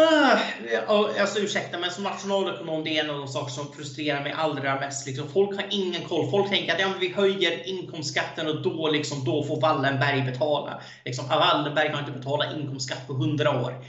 Uh, 0.00 1.20
alltså 1.20 1.38
ursäkta, 1.38 1.78
men 1.78 1.90
som 1.90 2.04
nationalekonom, 2.04 2.84
det 2.84 2.98
är 2.98 3.04
en 3.04 3.10
av 3.10 3.18
de 3.18 3.28
saker 3.28 3.50
som 3.50 3.72
frustrerar 3.72 4.22
mig 4.22 4.32
allra 4.32 4.80
mest. 4.80 5.06
Liksom, 5.06 5.28
folk 5.28 5.56
har 5.56 5.66
ingen 5.70 6.04
koll. 6.04 6.30
Folk 6.30 6.50
tänker 6.50 6.74
att 6.74 6.80
ja, 6.80 6.92
vi 7.00 7.12
höjer 7.12 7.68
inkomstskatten 7.68 8.46
och 8.46 8.62
då, 8.62 8.88
liksom, 8.88 9.24
då 9.24 9.44
får 9.44 9.60
Wallenberg 9.60 10.22
betala. 10.22 10.82
Liksom, 11.04 11.28
Wallenberg 11.28 11.88
har 11.88 12.00
inte 12.00 12.12
betalat 12.12 12.56
inkomstskatt 12.56 13.06
på 13.06 13.12
100 13.12 13.62
år. 13.62 13.84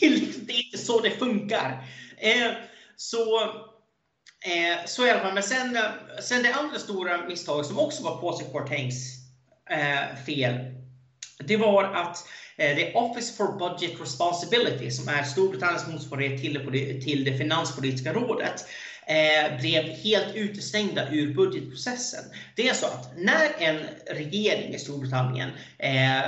det, 0.00 0.06
är, 0.06 0.10
liksom, 0.10 0.46
det 0.46 0.52
är 0.52 0.64
inte 0.64 0.78
så 0.78 1.00
det 1.00 1.10
funkar. 1.10 1.84
Eh, 2.16 2.50
så 2.96 3.50
Eh, 4.48 4.84
så 4.86 5.06
i 5.06 5.10
alla 5.10 5.20
fall, 5.20 5.34
men 5.34 5.42
sen, 5.42 5.76
eh, 5.76 5.82
sen 6.20 6.42
det 6.42 6.52
andra 6.52 6.78
stora 6.78 7.26
misstaget 7.26 7.66
som 7.66 7.78
också 7.78 8.02
var 8.02 8.16
Patrick 8.16 8.52
Quartains 8.52 9.16
eh, 9.70 10.24
fel. 10.26 10.54
Det 11.38 11.56
var 11.56 11.84
att 11.84 12.16
eh, 12.56 12.76
det 12.76 12.94
Office 12.94 13.36
for 13.36 13.58
Budget 13.58 14.00
Responsibility, 14.00 14.90
som 14.90 15.08
är 15.08 15.22
Storbritanniens 15.22 15.86
motsvarighet 15.86 16.40
till 16.40 16.54
det, 16.54 17.00
till 17.00 17.24
det 17.24 17.38
finanspolitiska 17.38 18.12
rådet, 18.12 18.64
eh, 19.06 19.60
blev 19.60 19.84
helt 19.84 20.34
utestängda 20.34 21.10
ur 21.10 21.34
budgetprocessen. 21.34 22.24
Det 22.56 22.68
är 22.68 22.74
så 22.74 22.86
att 22.86 23.16
när 23.16 23.50
en 23.58 23.78
regering 24.06 24.74
i 24.74 24.78
Storbritannien 24.78 25.50
eh, 25.78 26.22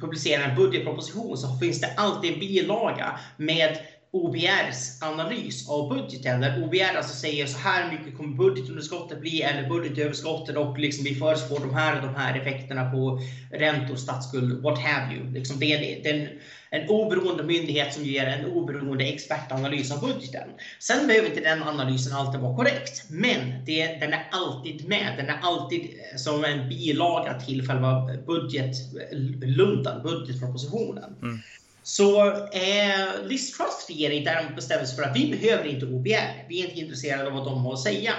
publicerar 0.00 0.48
en 0.48 0.56
budgetproposition 0.56 1.38
så 1.38 1.58
finns 1.58 1.80
det 1.80 1.94
alltid 1.96 2.32
en 2.32 2.40
bilaga 2.40 3.20
med 3.36 3.78
OBRs 4.10 5.02
analys 5.02 5.68
av 5.68 5.88
budgeten 5.88 6.40
där 6.40 6.64
OBR 6.64 6.96
alltså 6.96 7.14
säger 7.14 7.46
så 7.46 7.58
här 7.58 7.92
mycket 7.92 8.16
kommer 8.16 8.36
budgetunderskottet 8.36 9.20
bli 9.20 9.42
eller 9.42 9.68
budgetöverskottet 9.68 10.56
och 10.56 10.78
liksom 10.78 11.04
vi 11.04 11.14
förutspår 11.14 11.60
de 11.60 11.74
här 11.74 11.96
och 11.96 12.02
de 12.02 12.14
här 12.14 12.40
effekterna 12.40 12.90
på 12.90 13.20
räntor, 13.52 13.96
statsskuld, 13.96 14.62
what 14.62 14.78
have 14.78 15.14
you. 15.14 15.30
Liksom 15.30 15.58
det 15.58 15.72
är, 15.72 16.02
det 16.02 16.10
är 16.10 16.20
en, 16.20 16.28
en 16.70 16.88
oberoende 16.88 17.42
myndighet 17.42 17.94
som 17.94 18.04
ger 18.04 18.26
en 18.26 18.52
oberoende 18.52 19.04
expertanalys 19.04 19.92
av 19.92 20.00
budgeten. 20.00 20.48
Sen 20.78 21.06
behöver 21.06 21.28
inte 21.28 21.40
den 21.40 21.62
analysen 21.62 22.16
alltid 22.16 22.40
vara 22.40 22.56
korrekt, 22.56 23.10
men 23.10 23.64
det, 23.64 23.86
den 23.86 24.12
är 24.12 24.28
alltid 24.30 24.88
med. 24.88 25.14
Den 25.16 25.28
är 25.28 25.38
alltid 25.42 25.80
eh, 25.80 26.16
som 26.16 26.44
en 26.44 26.68
bilaga 26.68 27.40
till 27.40 27.68
själva 27.68 28.10
budgetluntan, 28.26 30.02
budgetpropositionen. 30.02 31.16
Mm. 31.22 31.38
Så 31.86 32.26
eh, 32.52 33.24
Liz 33.24 33.52
Truss 33.56 33.86
regering 33.88 34.24
däremot 34.24 34.56
bestämde 34.56 34.86
sig 34.86 34.96
för 34.96 35.02
att 35.02 35.16
vi 35.16 35.30
behöver 35.30 35.66
inte 35.66 35.86
OBR. 35.86 36.48
Vi 36.48 36.60
är 36.60 36.64
inte 36.68 36.80
intresserade 36.80 37.26
av 37.26 37.32
vad 37.32 37.44
de 37.44 37.58
har 37.58 37.72
att 37.72 37.82
säga. 37.82 38.12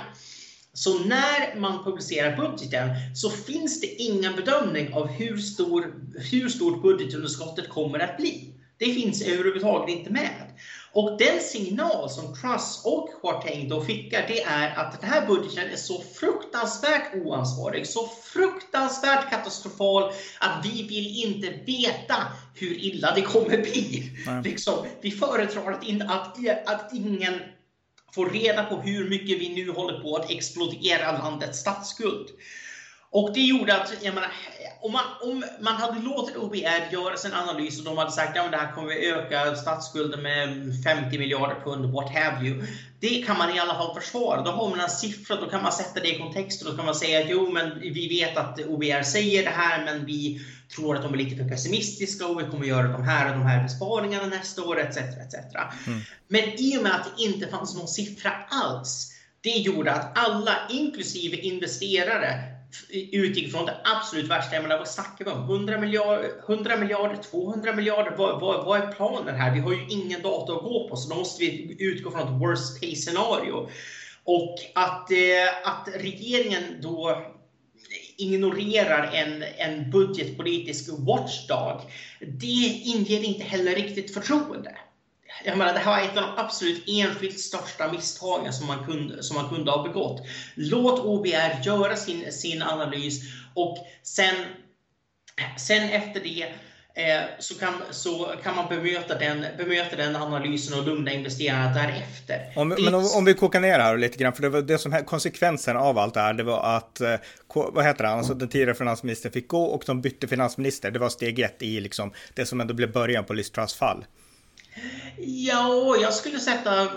Så 0.73 0.99
när 0.99 1.59
man 1.59 1.83
publicerar 1.83 2.37
budgeten 2.37 2.89
så 3.15 3.29
finns 3.29 3.81
det 3.81 3.87
ingen 3.87 4.35
bedömning 4.35 4.93
av 4.93 5.07
hur, 5.07 5.37
stor, 5.37 5.93
hur 6.31 6.49
stort 6.49 6.81
budgetunderskottet 6.81 7.69
kommer 7.69 7.99
att 7.99 8.17
bli. 8.17 8.53
Det 8.77 8.85
finns 8.85 9.21
överhuvudtaget 9.21 9.97
inte 9.97 10.09
med. 10.09 10.33
Och 10.97 11.17
den 11.17 11.41
signal 11.41 12.09
som 12.09 12.35
Truss 12.35 12.81
och 12.83 13.09
Kwarteng 13.21 13.69
då 13.69 13.81
skickar, 13.85 14.25
det 14.27 14.41
är 14.43 14.75
att 14.75 15.01
den 15.01 15.09
här 15.09 15.27
budgeten 15.27 15.71
är 15.71 15.75
så 15.75 16.01
fruktansvärt 16.01 17.15
oansvarig, 17.15 17.87
så 17.87 18.07
fruktansvärt 18.23 19.29
katastrofal 19.29 20.11
att 20.39 20.65
vi 20.65 20.87
vill 20.87 21.23
inte 21.25 21.49
veta 21.49 22.15
hur 22.53 22.77
illa 22.77 23.15
det 23.15 23.21
kommer 23.21 23.57
bli. 23.57 24.11
Liksom, 24.43 24.85
vi 25.01 25.11
föredrar 25.11 25.71
att, 25.71 25.83
in, 25.83 26.01
att, 26.01 26.37
att 26.65 26.93
ingen 26.93 27.33
får 28.13 28.29
reda 28.29 28.63
på 28.63 28.75
hur 28.75 29.09
mycket 29.09 29.39
vi 29.39 29.49
nu 29.49 29.71
håller 29.71 29.99
på 29.99 30.15
att 30.15 30.31
explodera 30.31 31.11
landets 31.11 31.59
statsskuld. 31.59 32.27
Och 33.11 33.33
det 33.33 33.41
gjorde 33.41 33.81
att, 33.81 33.93
jag 34.01 34.13
menar, 34.13 34.31
om 34.81 34.91
man, 34.91 35.03
om 35.21 35.43
man 35.59 35.75
hade 35.75 36.01
låtit 36.01 36.37
OBR 36.37 36.93
göra 36.93 37.17
sin 37.17 37.33
analys 37.33 37.79
och 37.79 37.85
de 37.85 37.97
hade 37.97 38.11
sagt 38.11 38.29
att 38.29 38.35
ja, 38.35 38.51
det 38.51 38.57
här 38.57 38.71
kommer 38.71 38.93
öka 38.93 39.55
statsskulden 39.55 40.21
med 40.21 40.73
50 40.83 41.17
miljarder 41.17 41.61
pund, 41.63 41.93
what 41.93 42.09
have 42.09 42.47
you. 42.47 42.63
Det 42.99 43.23
kan 43.25 43.37
man 43.37 43.55
i 43.55 43.59
alla 43.59 43.73
fall 43.73 44.01
försvara. 44.01 44.41
Då 44.41 44.51
har 44.51 44.69
man 44.69 44.79
en 44.79 44.89
siffra, 44.89 45.35
då 45.35 45.49
kan 45.49 45.63
man 45.63 45.71
sätta 45.71 45.99
det 45.99 46.15
i 46.15 46.19
kontext 46.19 46.61
och 46.61 46.71
då 46.71 46.77
kan 46.77 46.85
man 46.85 46.95
säga 46.95 47.19
att 47.19 47.29
jo, 47.29 47.51
men 47.51 47.79
vi 47.79 48.07
vet 48.07 48.37
att 48.37 48.59
OBR 48.59 49.03
säger 49.03 49.43
det 49.43 49.49
här, 49.49 49.85
men 49.85 50.05
vi 50.05 50.41
tror 50.75 50.95
att 50.95 51.01
de 51.01 51.13
är 51.13 51.17
lite 51.17 51.35
för 51.35 51.49
pessimistiska 51.49 52.27
och 52.27 52.39
vi 52.39 52.43
kommer 52.43 52.65
göra 52.65 52.87
de 52.87 53.03
här 53.03 53.31
och 53.31 53.39
de 53.39 53.45
här 53.45 53.63
besparingarna 53.63 54.25
nästa 54.25 54.63
år, 54.63 54.79
etc. 54.79 54.97
etc. 54.97 55.35
Mm. 55.87 55.99
Men 56.27 56.43
i 56.43 56.77
och 56.77 56.83
med 56.83 56.95
att 56.95 57.03
det 57.17 57.23
inte 57.23 57.47
fanns 57.47 57.75
någon 57.75 57.87
siffra 57.87 58.31
alls, 58.49 59.13
det 59.41 59.49
gjorde 59.49 59.91
att 59.91 60.17
alla, 60.17 60.57
inklusive 60.69 61.37
investerare, 61.37 62.56
utgick 63.11 63.51
från 63.51 63.65
det 63.65 63.77
absolut 63.83 64.27
värsta. 64.27 64.55
Jag 64.55 64.63
menar, 64.63 64.77
vad 64.77 64.87
snackar 64.87 65.25
vi 65.25 65.31
om? 65.31 65.43
100 65.43 65.77
miljarder, 65.77 66.31
100 66.47 66.77
miljarder 66.77 67.23
200 67.23 67.73
miljarder? 67.73 68.15
Vad, 68.17 68.41
vad, 68.41 68.65
vad, 68.65 68.81
är 68.81 68.91
planen 68.91 69.35
här? 69.35 69.53
Vi 69.53 69.59
har 69.59 69.71
ju 69.71 69.87
ingen 69.89 70.21
data 70.21 70.53
att 70.53 70.63
gå 70.63 70.89
på, 70.89 70.95
så 70.95 71.09
då 71.09 71.15
måste 71.15 71.43
vi 71.43 71.75
utgå 71.79 72.11
från 72.11 72.21
ett 72.21 72.41
worst 72.41 72.81
case 72.81 72.95
scenario. 72.95 73.69
Och 74.23 74.55
att, 74.75 75.11
eh, 75.11 75.17
att 75.63 75.87
regeringen 75.95 76.63
då 76.81 77.25
ignorerar 78.17 79.11
en, 79.13 79.43
en 79.57 79.91
budgetpolitisk 79.91 80.89
watchdog, 80.97 81.81
det 82.19 82.81
inger 82.85 83.23
inte 83.23 83.43
heller 83.43 83.75
riktigt 83.75 84.13
förtroende 84.13 84.75
jag 85.43 85.57
menar, 85.57 85.73
det 85.73 85.79
här 85.79 85.91
var 85.91 85.99
ett 85.99 86.17
av 86.17 86.23
de 86.23 86.41
absolut 86.41 86.83
enskilt 86.87 87.39
största 87.39 87.91
misstagen 87.91 88.53
som 88.53 88.67
man 88.67 88.85
kunde, 88.85 89.23
som 89.23 89.35
man 89.37 89.49
kunde 89.49 89.71
ha 89.71 89.83
begått. 89.83 90.21
Låt 90.55 90.99
OBR 90.99 91.61
göra 91.63 91.95
sin, 91.95 92.31
sin 92.31 92.61
analys 92.61 93.21
och 93.53 93.77
sen, 94.03 94.35
sen 95.57 95.89
efter 95.89 96.19
det 96.19 96.41
eh, 96.97 97.23
så, 97.39 97.55
kan, 97.55 97.73
så 97.91 98.33
kan 98.43 98.55
man 98.55 98.69
bemöta 98.69 99.19
den, 99.19 99.45
bemöta 99.57 99.95
den 99.95 100.15
analysen 100.15 100.79
och 100.79 100.85
lugna 100.85 101.11
investerarna 101.11 101.73
därefter. 101.73 102.53
Om, 102.55 102.69
det... 102.69 102.81
Men 102.81 102.95
om, 102.95 103.09
om, 103.15 103.25
vi 103.25 103.33
kokar 103.33 103.59
ner 103.59 103.77
det 103.77 103.83
här 103.83 103.97
lite 103.97 104.17
grann, 104.17 104.33
för 104.33 104.41
det 104.41 104.49
var 104.49 104.61
det 104.61 104.77
som 104.77 105.03
konsekvensen 105.05 105.77
av 105.77 105.97
allt 105.97 106.13
det 106.13 106.19
här, 106.19 106.33
det 106.33 106.43
var 106.43 106.77
att, 106.77 107.01
eh, 107.01 107.15
vad 107.53 107.85
heter 107.85 108.03
han, 108.03 108.17
alltså 108.17 108.33
den 108.33 108.49
tidigare 108.49 108.75
finansministern 108.75 109.31
fick 109.31 109.47
gå 109.47 109.63
och 109.63 109.83
de 109.85 110.01
bytte 110.01 110.27
finansminister. 110.27 110.91
Det 110.91 110.99
var 110.99 111.09
steg 111.09 111.39
ett 111.39 111.61
i 111.61 111.79
liksom 111.79 112.13
det 112.33 112.45
som 112.45 112.61
ändå 112.61 112.73
blev 112.73 112.91
början 112.91 113.25
på 113.25 113.33
Liz 113.33 113.51
Truss 113.51 113.75
fall. 113.75 114.05
Ja, 115.19 115.95
jag 116.01 116.13
skulle 116.13 116.39
sätta 116.39 116.89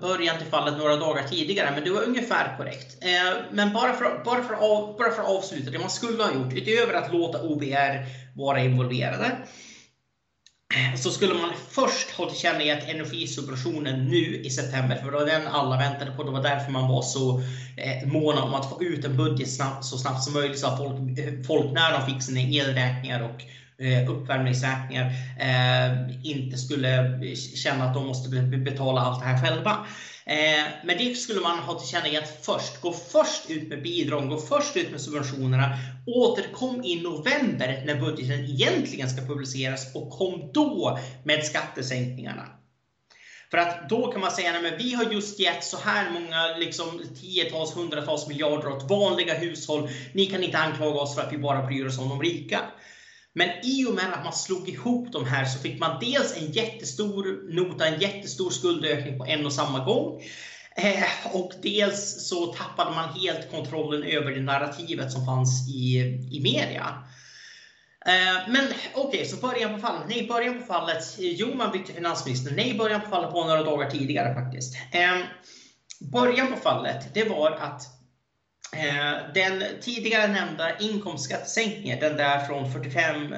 början 0.00 0.38
till 0.38 0.46
fallet 0.46 0.78
några 0.78 0.96
dagar 0.96 1.22
tidigare, 1.28 1.70
men 1.74 1.84
det 1.84 1.90
var 1.90 2.02
ungefär 2.02 2.56
korrekt. 2.56 3.04
Eh, 3.04 3.36
men 3.52 3.72
bara 3.72 3.92
för, 3.92 4.24
bara, 4.24 4.42
för 4.42 4.54
av, 4.54 4.96
bara 4.98 5.10
för 5.10 5.22
att 5.22 5.28
avsluta 5.28 5.70
det 5.70 5.78
man 5.78 5.90
skulle 5.90 6.22
ha 6.22 6.32
gjort, 6.32 6.52
utöver 6.52 6.94
att 6.94 7.12
låta 7.12 7.42
OBR 7.42 8.06
vara 8.36 8.60
involverade, 8.60 9.36
så 10.96 11.10
skulle 11.10 11.34
man 11.34 11.50
först 11.70 12.10
ha 12.10 12.30
tillkännagett 12.30 12.88
energisubventionen 12.88 14.04
nu 14.04 14.36
i 14.36 14.50
september, 14.50 14.96
för 14.96 15.10
det 15.10 15.18
var 15.18 15.26
den 15.26 15.46
alla 15.46 15.76
väntade 15.76 16.10
på. 16.10 16.22
Det 16.22 16.30
var 16.30 16.42
därför 16.42 16.72
man 16.72 16.88
var 16.88 17.02
så 17.02 17.38
eh, 17.76 18.08
måna 18.08 18.42
om 18.42 18.54
att 18.54 18.70
få 18.70 18.82
ut 18.82 19.04
en 19.04 19.16
budget 19.16 19.54
snabbt, 19.54 19.84
så 19.84 19.98
snabbt 19.98 20.22
som 20.22 20.32
möjligt 20.32 20.58
så 20.58 20.66
att 20.66 20.78
folk, 20.78 21.18
eh, 21.18 21.32
folk 21.46 21.72
när 21.72 21.92
de 21.92 22.12
fick 22.12 22.22
sina 22.22 22.40
elräkningar 22.40 23.22
och 23.22 23.42
Eh, 23.80 24.10
uppvärmningsräkningar 24.10 25.12
eh, 25.40 25.92
inte 26.22 26.56
skulle 26.56 27.20
känna 27.54 27.84
att 27.84 27.94
de 27.94 28.06
måste 28.06 28.28
betala 28.40 29.00
allt 29.00 29.20
det 29.20 29.26
här 29.26 29.46
själva. 29.46 29.86
Eh, 30.26 30.66
men 30.84 30.98
det 30.98 31.14
skulle 31.14 31.40
man 31.40 31.58
ha 31.58 31.78
tillkännagett 31.78 32.44
först. 32.44 32.80
Gå 32.80 32.92
först 32.92 33.50
ut 33.50 33.68
med 33.68 33.82
bidrag, 33.82 34.28
gå 34.28 34.38
först 34.38 34.76
ut 34.76 34.90
med 34.90 35.00
subventionerna. 35.00 35.78
Återkom 36.06 36.84
i 36.84 37.02
november 37.02 37.82
när 37.86 38.00
budgeten 38.00 38.44
egentligen 38.44 39.10
ska 39.10 39.22
publiceras 39.22 39.94
och 39.94 40.10
kom 40.10 40.50
då 40.54 40.98
med 41.22 41.44
skattesänkningarna. 41.44 42.48
För 43.50 43.58
att 43.58 43.88
då 43.88 44.12
kan 44.12 44.20
man 44.20 44.30
säga 44.30 44.50
att 44.50 44.80
vi 44.80 44.94
har 44.94 45.12
just 45.12 45.40
gett 45.40 45.64
så 45.64 45.76
här 45.76 46.10
många 46.10 46.56
liksom, 46.56 47.02
tiotals, 47.20 47.76
hundratals 47.76 48.28
miljarder 48.28 48.68
åt 48.68 48.90
vanliga 48.90 49.34
hushåll. 49.34 49.88
Ni 50.12 50.26
kan 50.26 50.42
inte 50.44 50.58
anklaga 50.58 51.00
oss 51.00 51.14
för 51.14 51.22
att 51.22 51.32
vi 51.32 51.38
bara 51.38 51.66
bryr 51.66 51.86
oss 51.86 51.98
om 51.98 52.08
de 52.08 52.22
rika. 52.22 52.60
Men 53.38 53.48
i 53.62 53.84
och 53.86 53.94
med 53.94 54.12
att 54.12 54.24
man 54.24 54.32
slog 54.32 54.68
ihop 54.68 55.12
de 55.12 55.26
här 55.26 55.44
så 55.44 55.58
fick 55.58 55.80
man 55.80 56.00
dels 56.00 56.36
en 56.36 56.52
jättestor 56.52 57.52
nota, 57.54 57.86
en 57.86 58.00
jättestor 58.00 58.50
skuldökning 58.50 59.18
på 59.18 59.26
en 59.26 59.46
och 59.46 59.52
samma 59.52 59.84
gång. 59.84 60.22
Eh, 60.76 61.34
och 61.36 61.52
dels 61.62 62.28
så 62.28 62.46
tappade 62.46 62.90
man 62.90 63.08
helt 63.08 63.50
kontrollen 63.50 64.02
över 64.02 64.30
det 64.30 64.40
narrativet 64.40 65.12
som 65.12 65.26
fanns 65.26 65.68
i, 65.68 65.98
i 66.30 66.40
media. 66.42 67.02
Eh, 68.06 68.48
men 68.48 68.64
okej, 68.94 69.06
okay, 69.06 69.24
så 69.24 69.36
början 69.36 69.74
på 69.74 69.80
fallet. 69.86 70.08
Nej, 70.08 70.26
början 70.28 70.58
på 70.60 70.66
fallet. 70.66 71.16
Jo, 71.18 71.54
man 71.54 71.72
bytte 71.72 71.92
finansminister. 71.92 72.52
Nej, 72.56 72.74
början 72.78 73.00
på 73.00 73.08
fallet 73.08 73.32
var 73.32 73.46
några 73.46 73.62
dagar 73.62 73.90
tidigare 73.90 74.34
faktiskt. 74.34 74.74
Eh, 74.92 75.18
början 76.12 76.52
på 76.52 76.56
fallet, 76.56 77.14
det 77.14 77.24
var 77.24 77.50
att 77.50 77.97
den 79.34 79.62
tidigare 79.80 80.32
nämnda 80.32 80.78
inkomstskattesänkningen, 80.78 82.00
den 82.00 82.16
där 82.16 82.46
från 82.46 82.72
45 82.72 83.34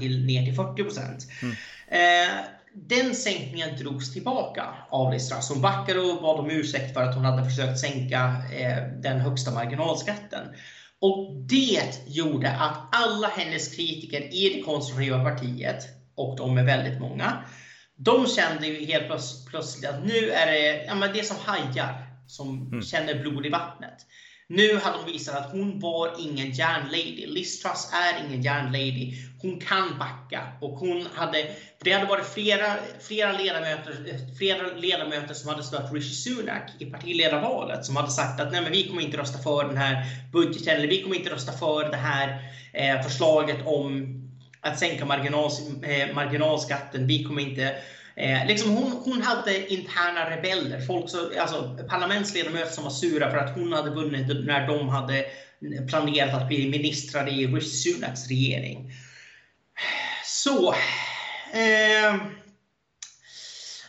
till 0.00 0.26
ner 0.26 0.44
till 0.44 0.54
40 0.54 0.82
mm. 1.42 1.56
Eh, 1.88 2.34
den 2.72 3.14
sänkningen 3.14 3.76
drogs 3.78 4.12
tillbaka 4.12 4.64
av 4.90 5.12
Liz 5.12 5.28
Truss. 5.28 5.48
Hon 5.48 5.60
backade 5.60 6.00
och 6.00 6.22
bad 6.22 6.40
om 6.40 6.50
ursäkt 6.50 6.94
för 6.94 7.02
att 7.02 7.14
hon 7.14 7.24
hade 7.24 7.44
försökt 7.44 7.78
sänka 7.78 8.42
eh, 8.52 9.00
den 9.02 9.20
högsta 9.20 9.50
marginalskatten. 9.50 10.48
Och 11.00 11.34
det 11.34 11.80
gjorde 12.06 12.50
att 12.50 12.78
alla 12.92 13.28
hennes 13.28 13.76
kritiker 13.76 14.34
i 14.34 14.54
det 14.54 14.62
konservativa 14.62 15.24
partiet, 15.24 15.88
och 16.14 16.36
de 16.36 16.58
är 16.58 16.64
väldigt 16.64 17.00
många, 17.00 17.44
de 17.96 18.26
kände 18.26 18.66
ju 18.66 18.86
helt 18.86 19.06
plötsligt 19.50 19.90
att 19.90 20.04
nu 20.04 20.30
är 20.30 20.46
det, 20.46 20.84
ja, 20.84 20.94
men 20.94 21.12
det 21.12 21.20
är 21.20 21.24
som 21.24 21.36
hajar 21.44 22.06
som 22.26 22.66
mm. 22.66 22.82
känner 22.82 23.14
blod 23.14 23.46
i 23.46 23.48
vattnet. 23.48 24.06
Nu 24.48 24.78
hade 24.78 24.96
hon 24.96 25.06
visat 25.06 25.36
att 25.36 25.52
hon 25.52 25.80
var 25.80 26.12
ingen 26.18 26.50
järnlady. 26.50 27.26
Liz 27.26 27.62
Truss 27.62 27.90
är 27.92 28.26
ingen 28.26 28.42
järnlady. 28.42 29.12
Hon 29.42 29.60
kan 29.60 29.98
backa. 29.98 30.42
Och 30.60 30.70
hon 30.70 31.06
hade, 31.14 31.46
det 31.84 31.92
hade 31.92 32.06
varit 32.06 32.26
flera, 32.26 32.76
flera, 33.00 33.32
ledamöter, 33.32 33.94
flera 34.38 34.74
ledamöter 34.76 35.34
som 35.34 35.50
hade 35.50 35.62
stött 35.62 35.92
Rishi 35.92 36.14
Sunak 36.14 36.70
i 36.78 36.86
partiledarvalet 36.86 37.84
som 37.84 37.96
hade 37.96 38.10
sagt 38.10 38.40
att 38.40 38.52
Nej, 38.52 38.62
men 38.62 38.72
vi 38.72 38.88
kommer 38.88 39.02
inte 39.02 39.18
rösta 39.18 39.38
för 39.38 39.64
den 39.64 39.76
här 39.76 40.04
budgeten 40.32 40.76
eller 40.76 40.88
vi 40.88 41.02
kommer 41.02 41.16
inte 41.16 41.30
rösta 41.30 41.52
för 41.52 41.90
det 41.90 41.96
här 41.96 42.52
eh, 42.72 43.02
förslaget 43.02 43.66
om 43.66 44.16
att 44.60 44.78
sänka 44.78 45.04
marginal, 45.04 45.50
eh, 45.82 46.14
marginalskatten. 46.14 47.06
Vi 47.06 47.24
kommer 47.24 47.42
inte 47.42 47.74
Eh, 48.16 48.46
liksom 48.46 48.70
hon, 48.70 48.92
hon 49.04 49.22
hade 49.22 49.72
interna 49.72 50.30
rebeller, 50.30 50.80
folk 50.80 51.10
så, 51.10 51.40
alltså, 51.40 51.78
parlamentsledamöter 51.88 52.70
som 52.70 52.84
var 52.84 52.90
sura 52.90 53.30
för 53.30 53.38
att 53.38 53.54
hon 53.54 53.72
hade 53.72 53.90
vunnit 53.90 54.46
när 54.46 54.66
de 54.66 54.88
hade 54.88 55.24
planerat 55.88 56.34
att 56.34 56.48
bli 56.48 56.68
ministrar 56.68 57.28
i 57.28 57.46
Rishi 57.46 57.66
Sunaks 57.66 58.28
regering. 58.28 58.92
Så. 60.24 60.72
Eh, 61.52 62.16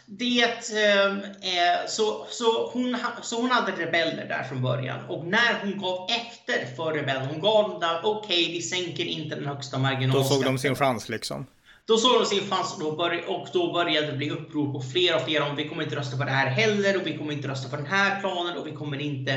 det, 0.05 0.43
eh, 0.73 1.11
eh 1.11 1.87
så, 1.87 2.25
så, 2.29 2.69
hon, 2.73 2.97
så 3.21 3.41
hon 3.41 3.51
hade 3.51 3.71
rebeller 3.71 4.25
där 4.27 4.43
från 4.43 4.61
början 4.61 5.05
och 5.05 5.25
när 5.25 5.59
hon 5.61 5.79
gav 5.79 6.07
efter 6.09 6.75
för 6.75 6.93
rebellen, 6.93 7.25
hon 7.25 7.41
gav 7.41 7.79
där 7.79 7.99
okej 8.03 8.43
okay, 8.43 8.53
vi 8.53 8.61
sänker 8.61 9.05
inte 9.05 9.35
den 9.35 9.45
högsta 9.45 9.77
marginalskatten. 9.77 10.29
Då 10.29 10.43
såg 10.43 10.53
de 10.53 10.57
sin 10.57 10.75
chans 10.75 11.09
liksom? 11.09 11.45
Då 11.87 11.97
såg 11.97 12.19
de 12.19 12.25
sin 12.25 12.49
chans 12.49 12.73
och 12.73 12.97
då, 12.97 13.11
och 13.27 13.47
då 13.53 13.73
började 13.73 14.07
det 14.07 14.17
bli 14.17 14.29
uppror 14.29 14.73
på 14.73 14.81
fler 14.81 15.15
och 15.15 15.21
fler 15.21 15.41
om 15.41 15.55
vi 15.55 15.69
kommer 15.69 15.83
inte 15.83 15.95
rösta 15.95 16.17
på 16.17 16.23
det 16.23 16.31
här 16.31 16.47
heller 16.47 16.97
och 16.97 17.07
vi 17.07 17.17
kommer 17.17 17.33
inte 17.33 17.47
rösta 17.47 17.69
på 17.69 17.75
den 17.75 17.85
här 17.85 18.19
planen 18.19 18.57
och 18.57 18.67
vi 18.67 18.71
kommer 18.71 18.99
inte... 18.99 19.33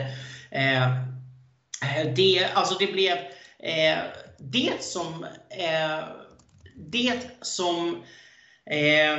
Eh, 0.51 0.85
eh 0.85 2.15
det, 2.17 2.45
alltså 2.55 2.79
det 2.79 2.93
blev... 2.93 3.17
Eh, 3.59 3.99
det 4.39 4.83
som... 4.83 5.27
Eh, 5.51 6.05
det 6.77 7.21
som... 7.41 8.03
Eh, 8.71 9.19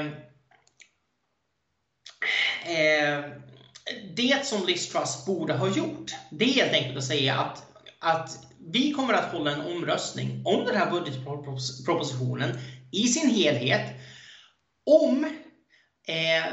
eh, 2.76 3.24
det 4.16 4.46
som 4.46 4.66
Liz 4.66 4.90
Truss 4.90 5.26
borde 5.26 5.54
ha 5.54 5.68
gjort, 5.68 6.12
det 6.32 6.46
är 6.46 6.54
helt 6.54 6.74
enkelt 6.74 6.98
att 6.98 7.04
säga 7.04 7.36
att, 7.36 7.64
att 8.00 8.30
vi 8.60 8.92
kommer 8.92 9.14
att 9.14 9.32
hålla 9.32 9.52
en 9.52 9.62
omröstning 9.62 10.42
om 10.46 10.66
den 10.66 10.76
här 10.76 10.92
budgetpropositionen 10.92 12.58
i 12.92 13.08
sin 13.08 13.30
helhet. 13.30 13.94
Om, 14.86 15.24
eh, 16.08 16.46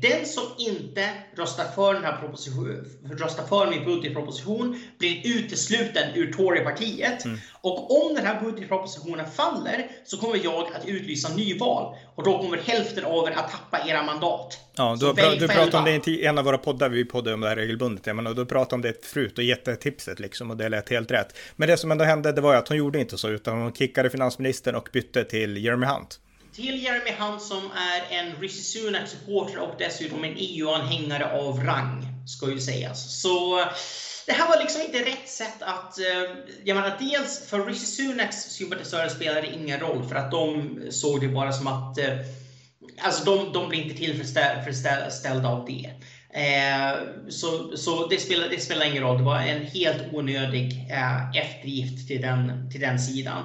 den 0.00 0.26
som 0.26 0.44
inte 0.58 1.10
röstar 1.36 1.64
för 1.64 1.94
den 1.94 2.04
här 2.04 2.16
propositionen, 2.16 2.86
röstar 3.18 3.46
för 3.46 3.70
min 3.70 3.84
budgetproposition 3.84 4.80
blir 4.98 5.26
utesluten 5.38 6.14
ur 6.14 6.32
Torypartiet. 6.32 7.24
Mm. 7.24 7.38
Och 7.60 8.06
om 8.06 8.14
den 8.14 8.26
här 8.26 8.40
budgetpropositionen 8.40 9.26
faller 9.30 9.90
så 10.04 10.16
kommer 10.16 10.40
jag 10.44 10.66
att 10.74 10.88
utlysa 10.88 11.34
nyval. 11.34 11.96
Och 12.14 12.24
då 12.24 12.38
kommer 12.38 12.56
hälften 12.56 13.04
av 13.04 13.28
er 13.28 13.30
att 13.30 13.50
tappa 13.50 13.88
era 13.88 14.02
mandat. 14.02 14.58
Ja, 14.76 14.96
du, 15.00 15.06
har, 15.06 15.36
du 15.40 15.48
pratade 15.48 15.78
om 15.78 15.84
det 15.84 16.08
i 16.08 16.24
en 16.24 16.38
av 16.38 16.44
våra 16.44 16.58
poddar, 16.58 16.88
vi 16.88 17.04
poddar 17.04 17.34
om 17.34 17.40
det 17.40 17.48
här 17.48 17.56
regelbundet, 17.56 18.06
jag 18.06 18.16
menar, 18.16 18.34
du 18.34 18.46
pratade 18.46 18.74
om 18.74 18.82
det 18.82 19.06
förut 19.06 19.38
och 19.38 19.44
gett 19.44 19.80
tipset 19.80 20.20
liksom 20.20 20.50
och 20.50 20.56
det 20.56 20.68
lät 20.68 20.90
helt 20.90 21.10
rätt. 21.10 21.36
Men 21.56 21.68
det 21.68 21.76
som 21.76 21.90
ändå 21.90 22.04
hände, 22.04 22.32
det 22.32 22.40
var 22.40 22.52
ju 22.52 22.58
att 22.58 22.68
hon 22.68 22.76
gjorde 22.76 22.98
inte 22.98 23.18
så, 23.18 23.28
utan 23.28 23.60
hon 23.60 23.72
kickade 23.72 24.10
finansministern 24.10 24.74
och 24.74 24.88
bytte 24.92 25.24
till 25.24 25.56
Jeremy 25.56 25.86
Hunt 25.86 26.20
till 26.60 26.82
Jeremy 26.82 27.10
Hunt 27.18 27.42
som 27.42 27.70
är 27.72 28.18
en 28.18 28.40
Rishi 28.40 28.62
Sunak-supporter 28.62 29.58
och 29.58 29.74
dessutom 29.78 30.24
en 30.24 30.34
EU-anhängare 30.36 31.32
av 31.32 31.60
rang, 31.64 32.06
ska 32.26 32.50
ju 32.50 32.60
sägas. 32.60 33.20
Så 33.22 33.64
det 34.26 34.32
här 34.32 34.48
var 34.48 34.62
liksom 34.62 34.82
inte 34.82 34.98
rätt 34.98 35.28
sätt 35.28 35.62
att... 35.62 35.98
Eh, 35.98 36.36
jag 36.64 36.76
menar, 36.76 36.96
dels 37.00 37.48
för 37.48 37.64
Rishi 37.64 37.86
Sunaks 37.86 38.36
sympatisörer 38.36 39.08
spelade 39.08 39.40
det 39.40 39.54
ingen 39.54 39.80
roll 39.80 40.08
för 40.08 40.14
att 40.14 40.30
de 40.30 40.78
såg 40.90 41.20
det 41.20 41.28
bara 41.28 41.52
som 41.52 41.66
att... 41.66 41.98
Eh, 41.98 42.18
alltså 42.98 43.24
de, 43.24 43.52
de 43.52 43.68
blir 43.68 43.82
inte 43.82 43.96
tillfredsställda 43.96 45.48
av 45.48 45.66
det. 45.66 45.90
Eh, 46.40 46.94
så 47.28 47.76
så 47.76 48.06
det, 48.06 48.18
spelar, 48.18 48.48
det 48.48 48.60
spelar 48.60 48.86
ingen 48.86 49.02
roll. 49.02 49.18
Det 49.18 49.24
var 49.24 49.40
en 49.40 49.66
helt 49.66 50.12
onödig 50.12 50.86
eftergift 51.34 52.08
till 52.08 52.22
den, 52.22 52.70
till 52.70 52.80
den 52.80 52.98
sidan. 52.98 53.42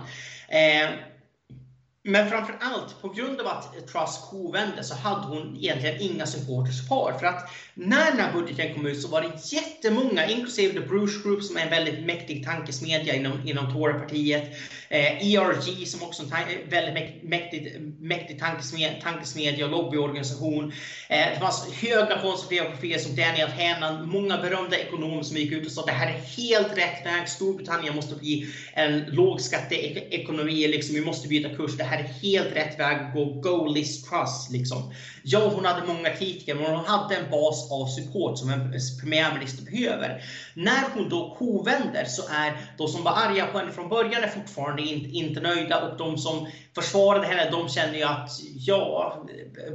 Men 2.07 2.29
framför 2.29 2.57
allt 2.59 3.01
på 3.01 3.09
grund 3.09 3.41
av 3.41 3.47
att 3.47 3.87
Truss 3.87 4.17
kovände 4.29 4.83
så 4.83 4.95
hade 4.95 5.27
hon 5.27 5.57
egentligen 5.57 6.01
inga 6.01 6.25
supporters 6.25 6.87
kvar. 6.87 7.13
För 7.19 7.25
att 7.25 7.49
när 7.73 8.11
den 8.11 8.19
här 8.19 8.33
budgeten 8.33 8.73
kom 8.73 8.85
ut 8.85 9.01
så 9.01 9.07
var 9.07 9.21
det 9.21 9.55
jättemånga, 9.55 10.27
inklusive 10.27 10.73
The 10.73 10.87
Bruce 10.87 11.23
Group 11.23 11.43
som 11.43 11.57
är 11.57 11.61
en 11.61 11.69
väldigt 11.69 12.05
mäktig 12.05 12.45
tankesmedja 12.45 13.13
inom, 13.13 13.47
inom 13.47 13.73
Torypartiet. 13.73 14.51
Eh, 14.89 15.33
ERG 15.33 15.87
som 15.87 16.03
också 16.03 16.23
är 16.23 16.63
en 16.63 16.69
väldigt 16.69 17.23
mäktig, 17.23 17.81
mäktig 17.99 18.39
tankesmedja, 18.39 19.01
tankesmedja 19.01 19.65
och 19.65 19.71
lobbyorganisation. 19.71 20.73
Eh, 21.09 21.29
det 21.33 21.39
fanns 21.39 21.73
höga 21.73 22.21
konservativa 22.21 22.65
profiler 22.65 22.97
som 22.97 23.15
Daniel 23.15 23.49
Hannan, 23.49 24.09
många 24.09 24.37
berömda 24.37 24.77
ekonomer 24.77 25.23
som 25.23 25.37
gick 25.37 25.51
ut 25.51 25.65
och 25.65 25.71
sa 25.71 25.81
att 25.81 25.87
det 25.87 25.93
här 25.93 26.07
är 26.07 26.19
helt 26.37 26.77
rätt 26.77 27.05
väg. 27.05 27.29
Storbritannien 27.29 27.95
måste 27.95 28.15
bli 28.15 28.47
en 28.73 28.99
lågskatteekonomi, 28.99 30.67
liksom, 30.67 30.95
vi 30.95 31.01
måste 31.01 31.27
byta 31.27 31.49
kurs. 31.49 31.77
Det 31.77 31.83
här 31.83 31.94
är 31.99 32.03
helt 32.03 32.55
rätt 32.55 32.79
väg 32.79 32.97
att 32.97 33.13
gå. 33.13 33.25
Go 33.25 33.67
Liz 33.67 34.03
Truss. 34.03 34.47
Liksom. 34.51 34.93
Ja, 35.23 35.51
hon 35.55 35.65
hade 35.65 35.87
många 35.87 36.09
kritiker, 36.09 36.55
men 36.55 36.65
hon 36.65 36.85
hade 36.85 37.15
en 37.15 37.31
bas 37.31 37.71
av 37.71 37.87
support 37.87 38.37
som 38.37 38.49
en 38.49 38.73
premiärminister 39.01 39.71
behöver. 39.71 40.23
När 40.53 40.89
hon 40.93 41.09
då 41.09 41.35
kovänder 41.39 42.05
så 42.05 42.21
är 42.31 42.57
de 42.77 42.87
som 42.87 43.03
var 43.03 43.11
arga 43.11 43.45
på 43.45 43.57
henne 43.57 43.71
från 43.71 43.89
början 43.89 44.23
är 44.23 44.27
fortfarande 44.27 44.81
inte, 44.81 45.09
inte 45.09 45.39
nöjda 45.39 45.81
och 45.81 45.97
de 45.97 46.17
som 46.17 46.47
försvarade 46.75 47.27
henne, 47.27 47.51
de 47.51 47.69
känner 47.69 47.97
ju 47.97 48.03
att 48.03 48.29
ja, 48.55 49.25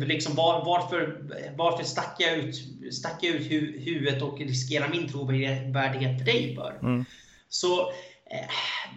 liksom 0.01 0.35
var, 0.35 0.65
varför, 0.65 1.19
varför 1.57 1.85
stack 1.85 2.17
jag 2.19 2.37
ut, 2.37 2.57
stack 2.95 3.19
jag 3.21 3.35
ut 3.35 3.51
hu 3.51 3.81
huvudet 3.81 4.23
och 4.23 4.39
riskerar 4.39 4.89
min 4.89 5.09
trovärdighet 5.09 6.19
för 6.19 6.25
dig 6.25 6.57
för? 6.57 6.79
Mm. 6.83 7.05
Så 7.49 7.93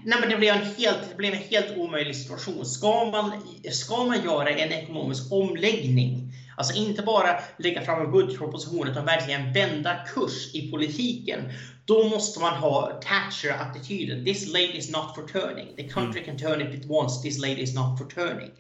nej 0.04 0.20
men 0.20 0.30
det 0.30 0.38
blev, 0.38 0.56
en 0.56 0.66
helt, 0.78 1.10
det 1.10 1.16
blev 1.18 1.34
en 1.34 1.40
helt 1.40 1.78
omöjlig 1.78 2.16
situation. 2.16 2.66
Ska 2.66 3.06
man, 3.06 3.32
ska 3.72 4.04
man 4.04 4.24
göra 4.24 4.50
en 4.50 4.72
ekonomisk 4.72 5.32
omläggning, 5.32 6.34
alltså 6.58 6.76
inte 6.76 7.02
bara 7.02 7.40
lägga 7.60 7.82
fram 7.82 8.06
en 8.06 8.12
budgetproposition 8.12 8.88
utan 8.88 9.06
verkligen 9.06 9.54
vända 9.54 9.96
kurs 10.16 10.56
i 10.56 10.72
politiken, 10.72 11.52
då 11.86 12.04
måste 12.04 12.40
man 12.40 12.54
ha 12.54 13.02
Thatcher-attityden. 13.04 14.26
This 14.26 14.48
lady 14.48 14.78
is 14.78 14.92
not 14.92 15.16
for 15.16 15.28
turning. 15.28 15.76
The 15.76 15.90
country 15.90 16.24
mm. 16.24 16.26
can 16.26 16.38
turn 16.38 16.62
if 16.62 16.74
it 16.74 16.90
wants. 16.90 17.22
This 17.22 17.40
lady 17.40 17.62
is 17.62 17.76
not 17.76 17.98
for 17.98 18.06
turning. 18.06 18.52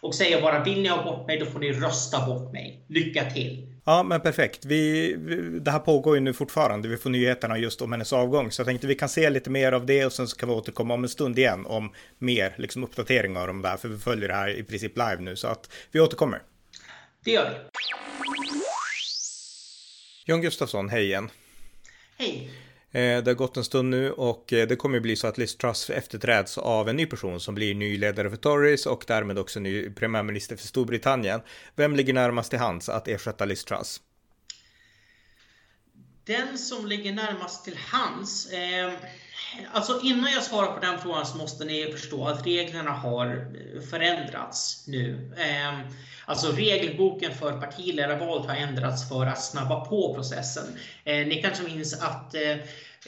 Och 0.00 0.14
säga 0.14 0.40
bara, 0.40 0.64
vill 0.64 0.82
ni 0.82 0.88
ha 0.88 1.04
bort 1.04 1.26
mig, 1.26 1.38
då 1.38 1.46
får 1.46 1.58
ni 1.58 1.72
rösta 1.72 2.26
bort 2.26 2.52
mig. 2.52 2.84
Lycka 2.88 3.30
till. 3.30 3.71
Ja, 3.84 4.02
men 4.02 4.20
perfekt. 4.20 4.64
Vi, 4.64 5.14
det 5.60 5.70
här 5.70 5.78
pågår 5.78 6.14
ju 6.14 6.20
nu 6.20 6.32
fortfarande. 6.32 6.88
Vi 6.88 6.96
får 6.96 7.10
nyheterna 7.10 7.58
just 7.58 7.82
om 7.82 7.92
hennes 7.92 8.12
avgång. 8.12 8.50
Så 8.50 8.60
jag 8.60 8.66
tänkte 8.66 8.86
vi 8.86 8.94
kan 8.94 9.08
se 9.08 9.30
lite 9.30 9.50
mer 9.50 9.72
av 9.72 9.86
det 9.86 10.06
och 10.06 10.12
sen 10.12 10.28
så 10.28 10.36
kan 10.36 10.48
vi 10.48 10.54
återkomma 10.54 10.94
om 10.94 11.02
en 11.02 11.08
stund 11.08 11.38
igen 11.38 11.66
om 11.66 11.92
mer 12.18 12.54
liksom, 12.58 12.84
uppdateringar 12.84 13.48
om 13.48 13.62
det 13.62 13.68
här. 13.68 13.76
För 13.76 13.88
vi 13.88 13.98
följer 13.98 14.28
det 14.28 14.34
här 14.34 14.48
i 14.48 14.62
princip 14.62 14.96
live 14.96 15.16
nu. 15.20 15.36
Så 15.36 15.48
att 15.48 15.72
vi 15.90 16.00
återkommer. 16.00 16.42
Det 17.24 17.30
gör 17.30 17.50
vi. 17.50 17.56
John 20.26 20.40
Gustafsson, 20.40 20.88
hej 20.88 21.04
igen. 21.04 21.30
Hej. 22.18 22.50
Eh, 22.94 23.22
det 23.22 23.30
har 23.30 23.34
gått 23.34 23.56
en 23.56 23.64
stund 23.64 23.90
nu 23.90 24.10
och 24.10 24.52
eh, 24.52 24.68
det 24.68 24.76
kommer 24.76 25.00
bli 25.00 25.16
så 25.16 25.26
att 25.26 25.38
Liz 25.38 25.56
Truss 25.56 25.90
efterträds 25.90 26.58
av 26.58 26.88
en 26.88 26.96
ny 26.96 27.06
person 27.06 27.40
som 27.40 27.54
blir 27.54 27.74
ny 27.74 27.98
ledare 27.98 28.30
för 28.30 28.36
Tories 28.36 28.86
och 28.86 29.04
därmed 29.06 29.38
också 29.38 29.60
ny 29.60 29.90
premiärminister 29.90 30.56
för 30.56 30.66
Storbritannien. 30.66 31.40
Vem 31.76 31.96
ligger 31.96 32.12
närmast 32.12 32.50
till 32.50 32.58
hands 32.58 32.88
att 32.88 33.08
ersätta 33.08 33.44
Liz 33.44 33.64
Truss? 33.64 34.00
Den 36.24 36.58
som 36.58 36.86
ligger 36.86 37.12
närmast 37.12 37.64
till 37.64 37.76
hands? 37.76 38.52
Eh, 38.52 38.92
alltså 39.72 40.00
innan 40.02 40.32
jag 40.32 40.42
svarar 40.42 40.72
på 40.72 40.80
den 40.80 40.98
frågan 40.98 41.26
så 41.26 41.36
måste 41.36 41.64
ni 41.64 41.92
förstå 41.92 42.26
att 42.26 42.46
reglerna 42.46 42.90
har 42.90 43.26
eh, 43.26 43.80
förändrats 43.90 44.84
nu. 44.86 45.34
Ehm, 45.38 45.80
alltså 46.24 46.52
regelboken 46.52 47.34
för 47.34 47.60
partiledarvalet 47.60 48.46
har 48.46 48.56
ändrats 48.56 49.08
för 49.08 49.26
att 49.26 49.42
snabba 49.42 49.84
på 49.84 50.14
processen. 50.14 50.64
Ehm, 51.04 51.28
ni 51.28 51.42
kanske 51.42 51.64
minns 51.64 52.02
att 52.02 52.34
eh, 52.34 52.56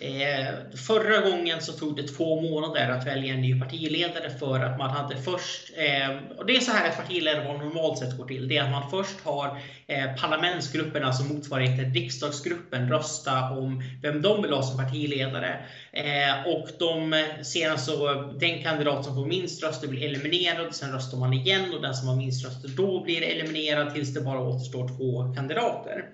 Eh, 0.00 0.54
förra 0.76 1.30
gången 1.30 1.62
så 1.62 1.72
tog 1.72 1.96
det 1.96 2.09
två 2.09 2.40
månader 2.40 2.88
att 2.88 3.07
välja 3.07 3.35
en 3.35 3.40
ny 3.40 3.61
partiledare 3.61 4.30
för 4.30 4.61
att 4.61 4.78
man 4.78 4.90
hade 4.90 5.16
först, 5.16 5.70
eh, 5.76 6.38
och 6.38 6.46
det 6.46 6.57
är 6.57 6.61
så 6.61 6.72
här 6.72 6.88
ett 6.88 6.96
partiledarval 6.96 7.59
normalt 7.59 7.98
sett 7.98 8.16
går 8.16 8.26
till, 8.26 8.48
det 8.48 8.57
är 8.57 8.62
att 8.62 8.70
man 8.70 8.90
först 8.90 9.20
har 9.24 9.61
eh, 9.87 10.14
parlamentsgrupperna 10.20 11.12
som 11.12 11.24
alltså 11.24 11.35
motsvarigheten 11.35 11.94
riksdagsgruppen, 11.94 12.88
rösta 12.88 13.50
om 13.50 13.83
vem 14.02 14.22
de 14.22 14.42
vill 14.42 14.52
ha 14.52 14.62
som 14.62 14.78
partiledare. 14.78 15.64
Och 16.46 16.68
de, 16.78 17.24
sedan 17.42 17.78
så, 17.78 18.14
den 18.40 18.62
kandidat 18.62 19.04
som 19.04 19.14
får 19.14 19.26
minst 19.26 19.62
röster 19.62 19.88
blir 19.88 20.04
eliminerad, 20.04 20.74
sen 20.74 20.92
röstar 20.92 21.18
man 21.18 21.33
igen 21.33 21.74
och 21.74 21.83
den 21.83 21.94
som 21.94 22.09
har 22.09 22.16
minst 22.16 22.44
röster 22.44 22.68
då 22.68 23.04
blir 23.04 23.22
eliminerad 23.22 23.94
tills 23.94 24.14
det 24.14 24.20
bara 24.20 24.40
återstår 24.40 24.88
två 24.88 25.35
kandidater. 25.35 26.04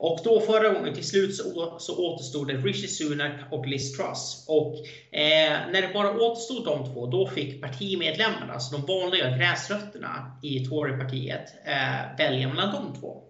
Och 0.00 0.20
då 0.24 0.40
förra 0.40 0.68
gången 0.68 0.94
till 0.94 1.06
slut 1.06 1.36
så, 1.36 1.76
så 1.78 2.06
återstod 2.06 2.48
det 2.48 2.54
Rishi 2.54 2.88
Sunak 2.88 3.32
och 3.50 3.66
Liz 3.66 3.96
Truss. 3.96 4.44
Och 4.48 4.74
eh, 5.18 5.52
när 5.72 5.82
det 5.82 5.90
bara 5.94 6.20
återstod 6.20 6.64
de 6.64 6.94
två, 6.94 7.06
då 7.06 7.26
fick 7.26 7.62
partimedlemmarna, 7.62 8.52
alltså 8.52 8.76
de 8.76 8.86
vanliga 8.86 9.36
gräsrötterna 9.36 10.38
i 10.42 10.66
Torypartiet, 10.66 11.54
eh, 11.66 12.16
välja 12.18 12.48
mellan 12.48 12.74
de 12.74 13.00
två. 13.00 13.22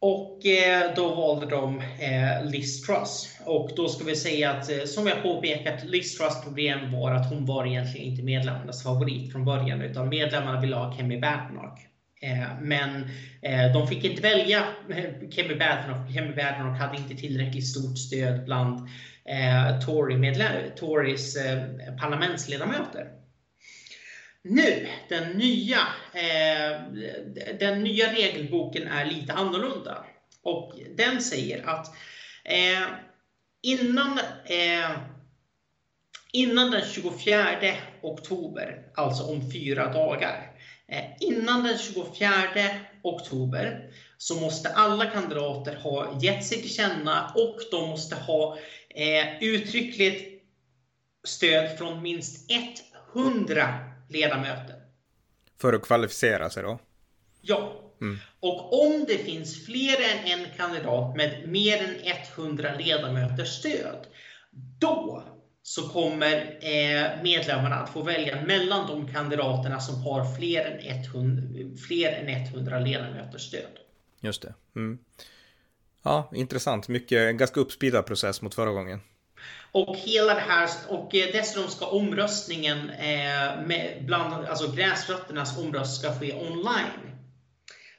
Och 0.00 0.46
eh, 0.46 0.94
då 0.96 1.14
valde 1.14 1.46
de 1.46 1.80
eh, 1.80 2.50
Liz 2.50 2.86
Truss. 2.86 3.38
Och 3.44 3.70
då 3.76 3.88
ska 3.88 4.04
vi 4.04 4.16
säga 4.16 4.50
att, 4.50 4.70
eh, 4.70 4.84
som 4.84 5.06
jag 5.06 5.22
påpekat, 5.22 5.84
Liz 5.84 6.18
Truss 6.18 6.44
problem 6.44 6.92
var 6.92 7.12
att 7.12 7.30
hon 7.30 7.46
var 7.46 7.66
egentligen 7.66 8.06
inte 8.06 8.22
medlemmarnas 8.22 8.82
favorit 8.82 9.32
från 9.32 9.44
början, 9.44 9.82
utan 9.82 10.08
medlemmarna 10.08 10.60
ville 10.60 10.76
ha 10.76 10.96
Kemi 10.96 11.20
Badenoch. 11.20 11.95
Eh, 12.20 12.60
men 12.60 13.10
eh, 13.42 13.72
de 13.72 13.88
fick 13.88 14.04
inte 14.04 14.22
välja 14.22 14.58
eh, 14.90 15.28
Kemi 15.30 15.54
Badenoch. 15.54 16.14
Kemi 16.14 16.32
Badenoch 16.36 16.78
hade 16.78 16.96
inte 16.96 17.14
tillräckligt 17.14 17.66
stort 17.66 17.98
stöd 17.98 18.44
bland 18.44 18.88
Tories 20.76 21.36
parlamentsledamöter. 22.00 23.08
Nu, 24.42 24.88
den 25.08 25.30
nya, 25.32 25.78
den 27.60 27.84
nya 27.84 28.12
regelboken 28.12 28.88
är 28.88 29.04
lite 29.04 29.32
annorlunda. 29.32 30.04
Och 30.42 30.72
den 30.96 31.20
säger 31.20 31.66
att 31.68 31.94
innan, 33.62 34.18
innan 36.32 36.70
den 36.70 36.82
24 36.84 37.46
oktober, 38.02 38.82
alltså 38.94 39.24
om 39.24 39.52
fyra 39.52 39.92
dagar, 39.92 40.55
innan 41.20 41.64
den 41.64 41.78
24 41.78 42.40
oktober 43.02 43.90
så 44.18 44.40
måste 44.40 44.68
alla 44.68 45.06
kandidater 45.06 45.76
ha 45.76 46.18
gett 46.22 46.44
sig 46.44 46.60
till 46.60 46.74
känna 46.74 47.32
och 47.34 47.58
de 47.70 47.88
måste 47.88 48.16
ha 48.16 48.58
eh, 48.88 49.42
uttryckligt 49.42 50.42
stöd 51.24 51.78
från 51.78 52.02
minst 52.02 52.50
100 53.14 53.74
ledamöter. 54.08 54.76
För 55.60 55.72
att 55.72 55.82
kvalificera 55.82 56.50
sig 56.50 56.62
då? 56.62 56.78
Ja. 57.40 57.82
Mm. 58.00 58.18
Och 58.40 58.86
om 58.86 59.04
det 59.08 59.18
finns 59.18 59.66
fler 59.66 59.96
än 60.00 60.40
en 60.40 60.46
kandidat 60.56 61.16
med 61.16 61.48
mer 61.48 61.84
än 61.84 62.16
100 62.36 62.74
ledamöters 62.78 63.48
stöd, 63.48 64.06
då 64.80 65.22
så 65.66 65.88
kommer 65.88 66.58
eh, 66.60 67.22
medlemmarna 67.22 67.76
att 67.76 67.90
få 67.90 68.02
välja 68.02 68.42
mellan 68.42 68.86
de 68.86 69.12
kandidaterna 69.12 69.80
som 69.80 70.02
har 70.02 70.34
fler 70.34 70.64
än 70.64 71.00
100, 71.00 71.76
fler 71.88 72.12
än 72.12 72.28
100 72.28 72.78
ledamöters 72.78 73.42
stöd. 73.42 73.78
Just 74.20 74.42
det. 74.42 74.54
Mm. 74.76 74.98
Ja, 76.02 76.30
intressant. 76.34 76.88
Mycket, 76.88 77.36
ganska 77.36 77.60
uppspeedad 77.60 78.06
process 78.06 78.42
mot 78.42 78.54
förra 78.54 78.70
gången. 78.70 79.00
Och 79.72 79.96
hela 79.96 80.34
det 80.34 80.40
här, 80.40 80.70
och 80.88 81.14
eh, 81.14 81.28
dessutom 81.32 81.70
ska 81.70 81.86
omröstningen, 81.86 82.90
eh, 82.90 83.66
med, 83.66 84.02
bland, 84.06 84.46
alltså 84.46 84.72
gräsrötternas 84.72 85.58
omröst 85.58 86.00
ska 86.00 86.12
ske 86.12 86.34
online 86.34 87.15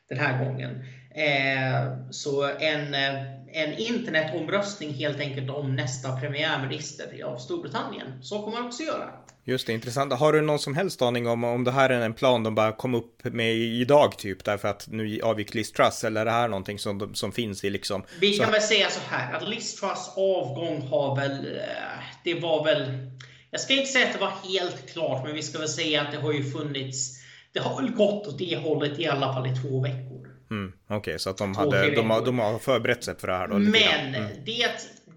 den 0.10 0.20
här 0.20 0.46
gången. 0.46 0.86
Eh, 1.12 2.10
så 2.12 2.44
en, 2.44 2.94
eh, 2.94 3.38
en 3.52 3.74
internetomröstning 3.78 4.94
helt 4.94 5.20
enkelt 5.20 5.50
om 5.50 5.76
nästa 5.76 6.20
premiärminister 6.20 7.24
av 7.24 7.38
Storbritannien. 7.38 8.08
Så 8.22 8.44
kommer 8.44 8.58
man 8.58 8.68
också 8.68 8.84
göra. 8.84 9.10
Just 9.44 9.68
det, 9.68 9.74
intressant. 9.74 10.14
Har 10.14 10.34
du 10.34 10.42
någon 10.42 10.60
som 10.60 10.76
helst 10.76 11.02
aning 11.02 11.28
om 11.28 11.44
om 11.44 11.64
det 11.64 11.72
här 11.72 11.90
är 11.90 12.02
en 12.02 12.14
plan 12.14 12.44
de 12.44 12.56
bara 12.56 12.72
kom 12.72 12.96
upp 12.96 13.24
med 13.24 13.56
idag 13.56 14.18
typ 14.18 14.44
därför 14.44 14.68
att 14.68 14.88
nu 14.88 15.22
avgick 15.22 15.54
Liz 15.54 15.72
Truss 15.72 16.04
eller 16.04 16.22
är 16.22 16.26
det 16.26 16.32
här 16.32 16.48
någonting 16.48 16.80
som, 16.80 17.16
som 17.16 17.32
finns 17.32 17.64
i 17.64 17.70
liksom? 17.70 18.04
Vi 18.20 18.34
kan 18.34 18.46
så... 18.46 18.52
väl 18.52 18.62
säga 18.62 18.90
så 18.90 19.00
här 19.10 19.34
att 19.34 19.50
Liz 19.50 19.76
Truss 19.76 20.12
avgång 20.16 20.88
har 20.88 21.16
väl, 21.16 21.32
eh, 21.32 22.04
det 22.24 22.34
var 22.34 22.64
väl, 22.64 23.10
jag 23.52 23.62
ska 23.62 23.74
inte 23.74 23.92
säga 23.92 24.06
att 24.08 24.14
det 24.14 24.20
var 24.20 24.34
helt 24.54 24.94
klart 24.94 25.26
men 25.26 25.36
vi 25.36 25.42
ska 25.42 25.60
väl 25.60 25.70
säga 25.70 26.02
att 26.02 26.12
det 26.12 26.18
har 26.18 26.34
ju 26.34 26.44
funnits, 26.52 27.18
det 27.54 27.60
har 27.60 27.82
väl 27.82 27.92
gått 27.92 28.28
åt 28.28 28.38
det 28.38 28.58
hållet 28.58 29.00
i 29.00 29.08
alla 29.08 29.34
fall 29.34 29.48
i 29.48 29.56
två 29.56 29.82
veckor. 29.82 30.28
Mm, 30.52 30.74
Okej, 30.86 30.98
okay, 30.98 31.20
så 31.20 31.30
att 31.30 31.38
de, 31.38 31.56
hade, 31.56 31.96
de, 31.96 32.10
har, 32.10 32.26
de 32.26 32.40
har 32.40 32.60
förberett 32.60 33.04
sig 33.04 33.16
för 33.18 33.28
det 33.28 33.34
här 33.34 33.48
då? 33.48 33.58
Men 33.58 34.16
mm. 34.16 34.30
det, 34.46 34.68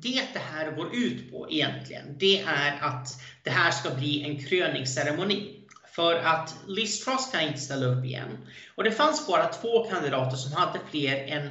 det 0.02 0.22
det 0.32 0.40
här 0.52 0.70
går 0.70 0.94
ut 0.94 1.30
på 1.30 1.46
egentligen, 1.50 2.16
det 2.18 2.40
är 2.40 2.78
att 2.80 3.08
det 3.42 3.50
här 3.50 3.70
ska 3.70 3.90
bli 3.90 4.22
en 4.24 4.44
kröningsceremoni. 4.44 5.56
För 5.94 6.14
att 6.14 6.54
Liz 6.66 7.04
Truss 7.04 7.30
kan 7.32 7.40
inte 7.40 7.58
ställa 7.58 7.86
upp 7.86 8.04
igen. 8.04 8.38
Och 8.74 8.84
det 8.84 8.90
fanns 8.90 9.26
bara 9.26 9.46
två 9.46 9.84
kandidater 9.84 10.36
som 10.36 10.52
hade 10.52 10.78
fler 10.90 11.26
än 11.26 11.50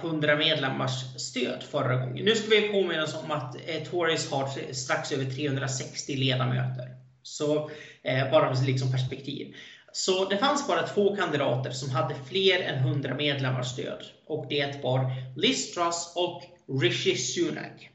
100 0.00 0.32
eh, 0.32 0.38
medlemmars 0.38 0.92
stöd 1.16 1.62
förra 1.70 1.96
gången. 1.96 2.24
Nu 2.24 2.34
ska 2.34 2.50
vi 2.50 2.68
påminna 2.68 3.02
oss 3.02 3.16
om 3.24 3.30
att 3.30 3.56
eh, 3.66 3.82
Tories 3.82 4.30
har 4.30 4.72
strax 4.72 5.12
över 5.12 5.24
360 5.24 6.16
ledamöter. 6.16 6.88
Så 7.22 7.70
eh, 8.04 8.30
bara 8.30 8.54
för 8.54 8.64
liksom 8.64 8.92
perspektiv. 8.92 9.54
Så 9.96 10.24
det 10.24 10.38
fanns 10.38 10.68
bara 10.68 10.86
två 10.86 11.16
kandidater 11.16 11.70
som 11.70 11.90
hade 11.90 12.14
fler 12.28 12.60
än 12.60 12.78
100 12.78 13.14
medlemmars 13.14 13.66
stöd. 13.66 14.04
Och 14.26 14.46
det 14.48 14.82
var 14.82 15.10
Liz 15.36 15.74
Truss 15.74 16.12
och 16.16 16.42
Rishi 16.82 17.16
Sunak. 17.16 17.90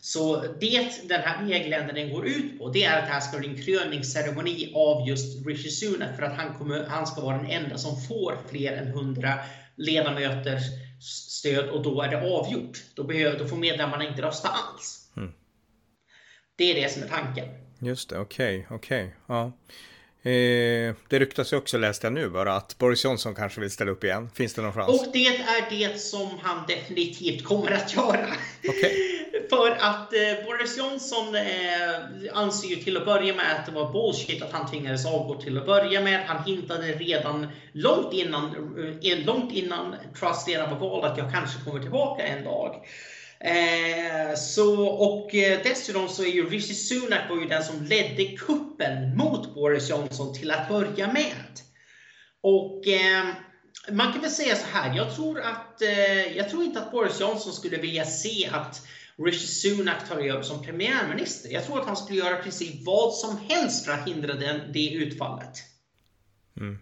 Så 0.00 0.42
det 0.60 1.08
den 1.08 1.20
här 1.20 1.46
regeländringen 1.46 2.14
går 2.14 2.26
ut 2.26 2.58
på, 2.58 2.68
det 2.68 2.84
är 2.84 2.98
att 2.98 3.06
det 3.06 3.12
här 3.12 3.20
ska 3.20 3.38
bli 3.38 3.48
en 3.48 3.62
kröningsceremoni 3.62 4.72
av 4.74 5.08
just 5.08 5.46
Rishi 5.46 5.70
Sunak 5.70 6.16
för 6.16 6.22
att 6.22 6.36
han, 6.36 6.54
kommer, 6.54 6.86
han 6.86 7.06
ska 7.06 7.20
vara 7.20 7.36
den 7.36 7.50
enda 7.50 7.78
som 7.78 8.00
får 8.00 8.38
fler 8.50 8.72
än 8.72 8.88
100 8.88 9.38
ledamöters 9.76 10.62
stöd 11.38 11.68
och 11.68 11.82
då 11.82 12.02
är 12.02 12.08
det 12.08 12.36
avgjort. 12.36 12.78
Då, 12.94 13.04
behöver, 13.04 13.38
då 13.38 13.46
får 13.46 13.56
medlemmarna 13.56 14.08
inte 14.08 14.22
rösta 14.22 14.48
alls. 14.48 15.12
Mm. 15.16 15.32
Det 16.56 16.64
är 16.64 16.82
det 16.82 16.92
som 16.92 17.02
är 17.02 17.08
tanken. 17.08 17.48
Just 17.78 18.10
det, 18.10 18.18
okej, 18.18 18.58
okay, 18.58 18.76
okej. 18.76 19.04
Okay. 19.04 19.16
Ja. 19.26 19.52
Eh, 20.26 20.94
det 21.08 21.18
ryktas 21.18 21.52
ju 21.52 21.56
också, 21.56 21.78
läste 21.78 22.06
jag 22.06 22.14
nu 22.14 22.28
bara, 22.28 22.52
att 22.52 22.78
Boris 22.78 23.04
Johnson 23.04 23.34
kanske 23.34 23.60
vill 23.60 23.70
ställa 23.70 23.90
upp 23.90 24.04
igen. 24.04 24.30
Finns 24.34 24.54
det 24.54 24.62
någon 24.62 24.72
chans? 24.72 25.00
Och 25.00 25.12
det 25.12 25.26
är 25.26 25.70
det 25.70 26.00
som 26.00 26.28
han 26.42 26.64
definitivt 26.68 27.44
kommer 27.44 27.70
att 27.70 27.94
göra. 27.94 28.26
Okay. 28.68 28.92
För 29.50 29.70
att 29.70 30.12
eh, 30.12 30.44
Boris 30.44 30.78
Johnson 30.78 31.34
eh, 31.34 32.32
anser 32.32 32.68
ju 32.68 32.76
till 32.76 32.96
att 32.96 33.04
börja 33.04 33.34
med 33.34 33.56
att 33.56 33.66
det 33.66 33.72
var 33.72 33.92
bullshit 33.92 34.42
att 34.42 34.52
han 34.52 34.70
tvingades 34.70 35.06
avgå 35.06 35.40
till 35.40 35.58
att 35.58 35.66
börja 35.66 36.00
med. 36.00 36.26
Han 36.26 36.44
hintade 36.44 36.86
redan 36.86 37.46
långt 37.72 38.12
innan, 38.12 38.44
eh, 39.02 39.18
långt 39.18 39.52
innan 39.52 39.94
Truss 40.18 40.48
redan 40.48 40.70
var 40.70 40.90
vald 40.90 41.04
att 41.04 41.18
jag 41.18 41.32
kanske 41.32 41.64
kommer 41.64 41.80
tillbaka 41.80 42.22
en 42.22 42.44
dag. 42.44 42.86
Eh, 43.40 44.36
så, 44.36 44.86
och 44.86 45.34
eh, 45.34 45.60
dessutom 45.62 46.08
så 46.08 46.22
är 46.22 46.28
ju 46.28 46.50
Rishi 46.50 46.74
Sunak 46.74 47.30
var 47.30 47.36
ju 47.36 47.48
den 47.48 47.64
som 47.64 47.82
ledde 47.82 48.24
kuppen 48.24 49.16
mot 49.16 49.54
Boris 49.54 49.90
Johnson 49.90 50.34
till 50.34 50.50
att 50.50 50.68
börja 50.68 51.12
med. 51.12 51.60
Och 52.40 52.86
eh, 52.86 53.26
man 53.92 54.12
kan 54.12 54.22
väl 54.22 54.30
säga 54.30 54.56
så 54.56 54.66
här, 54.66 54.96
jag 54.96 55.14
tror, 55.14 55.40
att, 55.40 55.82
eh, 55.82 56.36
jag 56.36 56.50
tror 56.50 56.64
inte 56.64 56.80
att 56.80 56.92
Boris 56.92 57.20
Johnson 57.20 57.52
skulle 57.52 57.76
vilja 57.76 58.04
se 58.04 58.48
att 58.52 58.86
Rishi 59.18 59.46
Sunak 59.46 60.08
tar 60.08 60.16
över 60.16 60.42
som 60.42 60.62
premiärminister. 60.62 61.50
Jag 61.50 61.64
tror 61.64 61.80
att 61.80 61.86
han 61.86 61.96
skulle 61.96 62.18
göra 62.18 62.36
precis 62.36 62.86
vad 62.86 63.14
som 63.14 63.38
helst 63.48 63.84
för 63.84 63.92
att 63.92 64.08
hindra 64.08 64.34
den, 64.34 64.72
det 64.72 64.92
utfallet. 64.92 65.58
Mm. 66.56 66.78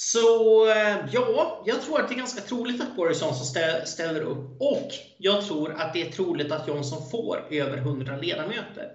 Så 0.00 0.70
eh, 0.70 0.96
ja, 1.12 1.62
jag 1.66 1.82
tror 1.82 2.00
att 2.00 2.08
det 2.08 2.14
är 2.14 2.18
ganska 2.18 2.40
troligt 2.40 2.80
att 2.82 2.96
Boris 2.96 3.22
Johnson 3.22 3.66
ställer 3.86 4.20
upp 4.20 4.60
och 4.60 4.92
jag 5.18 5.44
tror 5.44 5.72
att 5.72 5.92
det 5.92 6.02
är 6.02 6.10
troligt 6.10 6.52
att 6.52 6.68
Johnson 6.68 7.10
får 7.10 7.46
över 7.50 7.76
100 7.76 8.16
ledamöter. 8.16 8.88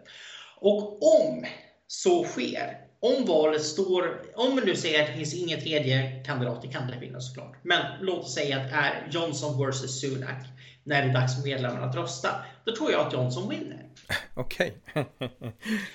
Och 0.60 1.04
om 1.22 1.46
så 1.88 2.24
sker, 2.24 2.78
om 3.00 3.26
valet 3.26 3.64
står, 3.64 4.22
om 4.36 4.56
vi 4.56 4.62
nu 4.62 4.76
säger 4.76 5.02
att 5.02 5.08
det 5.08 5.14
finns 5.14 5.34
ingen 5.34 5.62
tredje 5.62 6.24
kandidat, 6.26 6.62
det 6.62 6.68
kan 6.68 6.88
det 6.88 7.00
finnas 7.00 7.28
såklart, 7.28 7.58
men 7.64 7.82
låt 8.02 8.20
oss 8.20 8.36
säga 8.36 8.58
att 8.58 8.70
det 8.70 8.76
är 8.76 9.08
Johnson 9.12 9.70
vs 9.70 10.02
Sunak 10.02 10.46
när 10.84 11.02
det 11.02 11.10
är 11.10 11.14
dags 11.14 11.36
för 11.36 11.44
medlemmarna 11.44 11.86
att 11.86 11.96
rösta, 11.96 12.30
då 12.66 12.76
tror 12.76 12.92
jag 12.92 13.08
att 13.08 13.14
Johnson 13.14 13.50
vinner. 13.50 13.86
Okej. 14.34 14.78
Okay. 14.86 15.04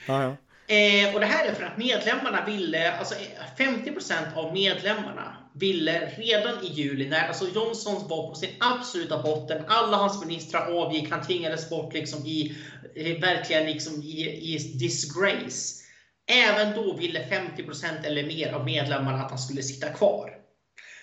ja, 0.06 0.22
ja. 0.22 0.36
Eh, 0.70 1.14
och 1.14 1.20
det 1.20 1.26
här 1.26 1.48
är 1.48 1.54
för 1.54 1.62
att 1.64 1.78
medlemmarna 1.78 2.44
ville, 2.46 2.92
alltså 2.92 3.14
eh, 3.14 3.64
50% 3.66 4.12
av 4.34 4.52
medlemmarna 4.52 5.36
ville 5.54 6.06
redan 6.16 6.64
i 6.64 6.66
juli, 6.66 7.08
när 7.08 7.28
alltså 7.28 7.48
Johnson 7.54 8.08
var 8.08 8.28
på 8.28 8.34
sin 8.34 8.50
absoluta 8.60 9.22
botten, 9.22 9.64
alla 9.68 9.96
hans 9.96 10.24
ministrar 10.24 10.72
avgick, 10.72 11.10
han 11.10 11.26
tvingades 11.26 11.70
bort 11.70 11.94
liksom 11.94 12.26
i, 12.26 12.56
eh, 12.94 13.20
verkligen 13.20 13.66
liksom 13.66 14.02
i, 14.02 14.54
i 14.54 14.58
disgrace. 14.78 15.84
Även 16.26 16.76
då 16.76 16.96
ville 16.96 17.20
50% 17.20 18.04
eller 18.04 18.26
mer 18.26 18.52
av 18.52 18.64
medlemmarna 18.64 19.24
att 19.24 19.30
han 19.30 19.38
skulle 19.38 19.62
sitta 19.62 19.88
kvar. 19.88 20.30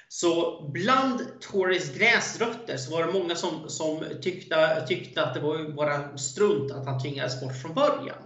Så 0.07 0.61
bland 0.73 1.41
Tories 1.41 1.97
gräsrötter 1.97 2.77
så 2.77 2.91
var 2.91 3.05
det 3.05 3.13
många 3.13 3.35
som, 3.35 3.69
som 3.69 4.05
tyckte, 4.21 4.85
tyckte 4.87 5.23
att 5.23 5.33
det 5.33 5.39
var 5.39 5.71
bara 5.71 6.17
strunt 6.17 6.71
att 6.71 6.85
han 6.85 7.01
tvingades 7.01 7.41
bort 7.41 7.61
från 7.61 7.73
början. 7.73 8.24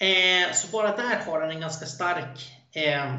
Eh, 0.00 0.52
så 0.52 0.68
bara 0.68 0.96
där 0.96 1.16
har 1.26 1.40
han 1.40 1.50
en 1.50 1.60
ganska 1.60 1.86
stark 1.86 2.50
eh, 2.72 3.14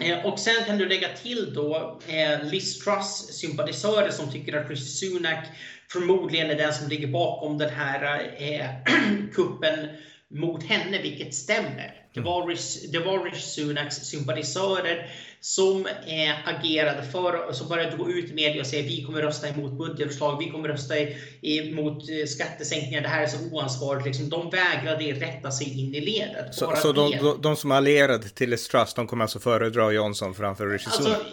eh, 0.00 0.26
och 0.26 0.38
sen 0.38 0.64
kan 0.66 0.78
du 0.78 0.88
lägga 0.88 1.08
till 1.08 1.54
då 1.54 2.00
eh, 2.08 2.44
Liz 2.44 2.84
Truss 2.84 3.28
sympatisörer 3.40 4.10
som 4.10 4.32
tycker 4.32 4.56
att 4.56 4.70
Rishi 4.70 4.84
Sunak 4.84 5.46
förmodligen 5.92 6.50
är 6.50 6.54
den 6.54 6.74
som 6.74 6.88
ligger 6.88 7.06
bakom 7.06 7.58
den 7.58 7.70
här 7.70 8.34
eh, 8.38 8.66
kuppen 9.32 9.88
mot 10.28 10.64
henne, 10.64 10.98
vilket 11.02 11.34
stämmer. 11.34 12.03
Det 12.14 12.20
var, 12.20 12.46
Rish, 12.46 12.90
det 12.92 12.98
var 12.98 13.24
Rish 13.24 13.40
Sunaks 13.40 13.96
sympatisörer 13.96 15.10
som 15.40 15.86
eh, 15.86 16.48
agerade 16.48 17.02
för, 17.02 17.52
som 17.52 17.68
började 17.68 17.96
gå 17.96 18.10
ut 18.10 18.30
i 18.30 18.34
media 18.34 18.60
och 18.60 18.66
säga 18.66 18.82
vi 18.82 19.04
kommer 19.04 19.22
rösta 19.22 19.48
emot 19.48 19.72
budgetförslag, 19.72 20.38
vi 20.38 20.50
kommer 20.50 20.68
rösta 20.68 20.94
emot 21.42 22.10
eh, 22.10 22.26
skattesänkningar, 22.26 23.00
det 23.02 23.08
här 23.08 23.22
är 23.22 23.26
så 23.26 23.38
oansvarigt. 23.50 24.06
Liksom, 24.06 24.28
de 24.28 24.50
vägrade 24.50 25.04
rätta 25.04 25.50
sig 25.50 25.80
in 25.80 25.94
i 25.94 26.00
ledet. 26.00 26.54
Så, 26.54 26.76
så 26.76 26.92
de, 26.92 27.10
de, 27.10 27.42
de, 27.42 27.56
som 27.56 27.70
allierade 27.70 28.28
till 28.28 28.50
Liz 28.50 28.68
Truss, 28.68 28.94
de 28.94 29.06
kommer 29.06 29.24
alltså 29.24 29.38
föredra 29.38 29.92
Johnson 29.92 30.34
framför 30.34 30.66
Rishi 30.66 30.90
Sunak? 30.90 31.12
Alltså, 31.12 31.26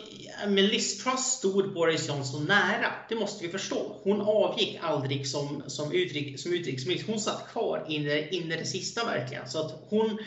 men 0.47 0.67
Liz 0.67 1.03
Truss 1.03 1.25
stod 1.25 1.73
Boris 1.73 2.07
Johnson 2.07 2.45
nära. 2.45 2.93
Det 3.09 3.15
måste 3.15 3.45
vi 3.45 3.51
förstå. 3.51 3.95
Hon 4.03 4.21
avgick 4.21 4.79
aldrig 4.81 5.27
som, 5.27 5.63
som, 5.67 5.91
utrik, 5.91 6.39
som 6.39 6.53
utrikesminister. 6.53 7.11
Hon 7.11 7.19
satt 7.19 7.47
kvar 7.51 7.85
in, 7.87 8.01
in 8.31 8.51
i 8.51 8.55
det 8.57 8.65
sista 8.65 9.05
verkligen. 9.05 9.49
Så 9.49 9.59
att 9.59 9.71
hon 9.89 10.17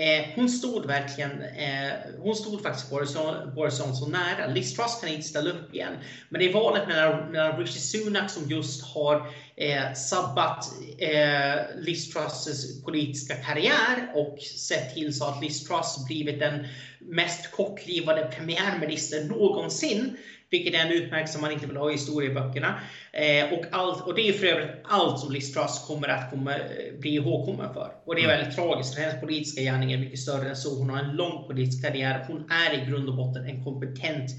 Eh, 0.00 0.26
hon 0.34 0.48
stod 0.48 0.86
verkligen, 0.86 1.42
eh, 1.42 1.92
hon 2.18 2.34
stod 2.34 2.62
faktiskt 2.62 2.90
Boris, 2.90 3.16
Boris 3.54 3.78
Johnson 3.78 4.10
nära. 4.10 4.46
Liz 4.46 4.76
Truss 4.76 5.00
kan 5.00 5.08
inte 5.08 5.26
ställa 5.26 5.50
upp 5.50 5.74
igen. 5.74 5.92
Men 6.28 6.40
det 6.40 6.48
är 6.48 6.52
valet 6.52 6.88
mellan, 6.88 7.32
mellan 7.32 7.58
Rishi 7.58 7.78
Sunak 7.78 8.30
som 8.30 8.50
just 8.50 8.84
har 8.84 9.16
eh, 9.56 9.92
sabbat 9.94 10.64
eh, 10.98 11.54
Liz 11.76 12.12
Truss 12.12 12.82
politiska 12.84 13.34
karriär 13.34 14.12
och 14.14 14.38
sett 14.40 14.94
till 14.94 15.14
så 15.14 15.24
att 15.24 15.42
Liz 15.42 15.68
Truss 15.68 16.06
blivit 16.06 16.40
den 16.40 16.66
mest 16.98 17.50
kortlivade 17.50 18.32
premiärministern 18.36 19.26
någonsin 19.26 20.16
vilket 20.50 20.74
är 20.74 20.78
en 20.78 20.92
utmärkelse 20.92 21.40
man 21.40 21.52
inte 21.52 21.66
vill 21.66 21.76
ha 21.76 21.90
i 21.90 21.92
historieböckerna. 21.92 22.80
Eh, 23.12 23.52
och, 23.52 23.64
allt, 23.70 24.06
och 24.06 24.14
det 24.14 24.28
är 24.28 24.32
för 24.32 24.46
övrigt 24.46 24.70
allt 24.84 25.20
som 25.20 25.32
Liz 25.32 25.54
Truss 25.54 25.84
kommer 25.86 26.08
att 26.08 26.30
komma, 26.30 26.54
eh, 26.54 26.98
bli 26.98 27.14
ihågkommen 27.14 27.74
för. 27.74 27.92
Och 28.04 28.14
det 28.14 28.22
är 28.22 28.26
väldigt 28.26 28.56
tragiskt, 28.56 28.98
hennes 28.98 29.20
politiska 29.20 29.62
gärning 29.62 29.92
är 29.92 29.98
mycket 29.98 30.18
större 30.18 30.48
än 30.48 30.56
så. 30.56 30.78
Hon 30.78 30.90
har 30.90 30.98
en 30.98 31.16
lång 31.16 31.46
politisk 31.46 31.84
karriär. 31.84 32.24
Hon 32.26 32.50
är 32.50 32.82
i 32.82 32.90
grund 32.90 33.08
och 33.08 33.16
botten 33.16 33.46
en 33.46 33.64
kompetent 33.64 34.30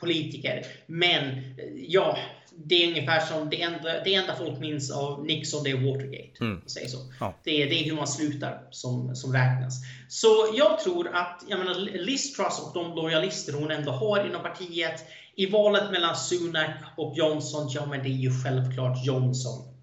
politiker. 0.00 0.66
Men 0.86 1.24
eh, 1.24 1.64
ja, 1.88 2.18
det 2.64 2.84
är 2.84 2.88
ungefär 2.88 3.20
som 3.20 3.50
det 3.50 3.62
enda, 3.62 4.04
det 4.04 4.14
enda 4.14 4.36
folk 4.36 4.58
minns 4.58 4.90
av 4.90 5.24
Nixon, 5.24 5.64
det 5.64 5.70
är 5.70 5.92
Watergate. 5.92 6.32
Mm. 6.40 6.60
Säger 6.66 6.88
så. 6.88 6.98
Ja. 7.20 7.34
Det, 7.44 7.62
är, 7.62 7.66
det 7.66 7.74
är 7.74 7.84
hur 7.84 7.96
man 7.96 8.08
slutar 8.08 8.62
som, 8.70 9.16
som 9.16 9.32
räknas. 9.32 9.82
Så 10.08 10.28
jag 10.56 10.80
tror 10.80 11.08
att 11.14 11.44
jag 11.48 11.58
menar, 11.58 11.74
Liz 11.98 12.32
Truss 12.32 12.60
och 12.60 12.74
de 12.74 12.96
lojalister 12.96 13.52
hon 13.52 13.70
ändå 13.70 13.90
har 13.90 14.26
inom 14.26 14.42
partiet, 14.42 15.04
i 15.40 15.46
valet 15.46 15.90
mellan 15.90 16.16
Sunak 16.16 16.70
och 16.96 17.16
Johnson, 17.16 17.68
ja 17.70 17.86
men 17.86 18.02
det 18.02 18.08
är 18.08 18.20
ju 18.20 18.30
självklart 18.42 19.06
Johnson. 19.06 19.74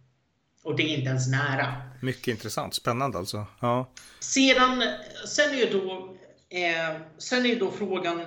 Och 0.64 0.76
det 0.76 0.84
är 0.84 0.98
inte 0.98 1.10
ens 1.10 1.28
nära. 1.28 1.74
Mycket 2.02 2.28
intressant, 2.28 2.74
spännande 2.74 3.18
alltså. 3.18 3.46
Ja. 3.60 3.90
Sedan, 4.20 4.84
sen 5.28 5.54
är 5.54 5.58
ju 5.58 5.80
då, 5.80 6.16
eh, 6.50 7.02
sen 7.18 7.46
är 7.46 7.60
då 7.60 7.72
frågan 7.72 8.22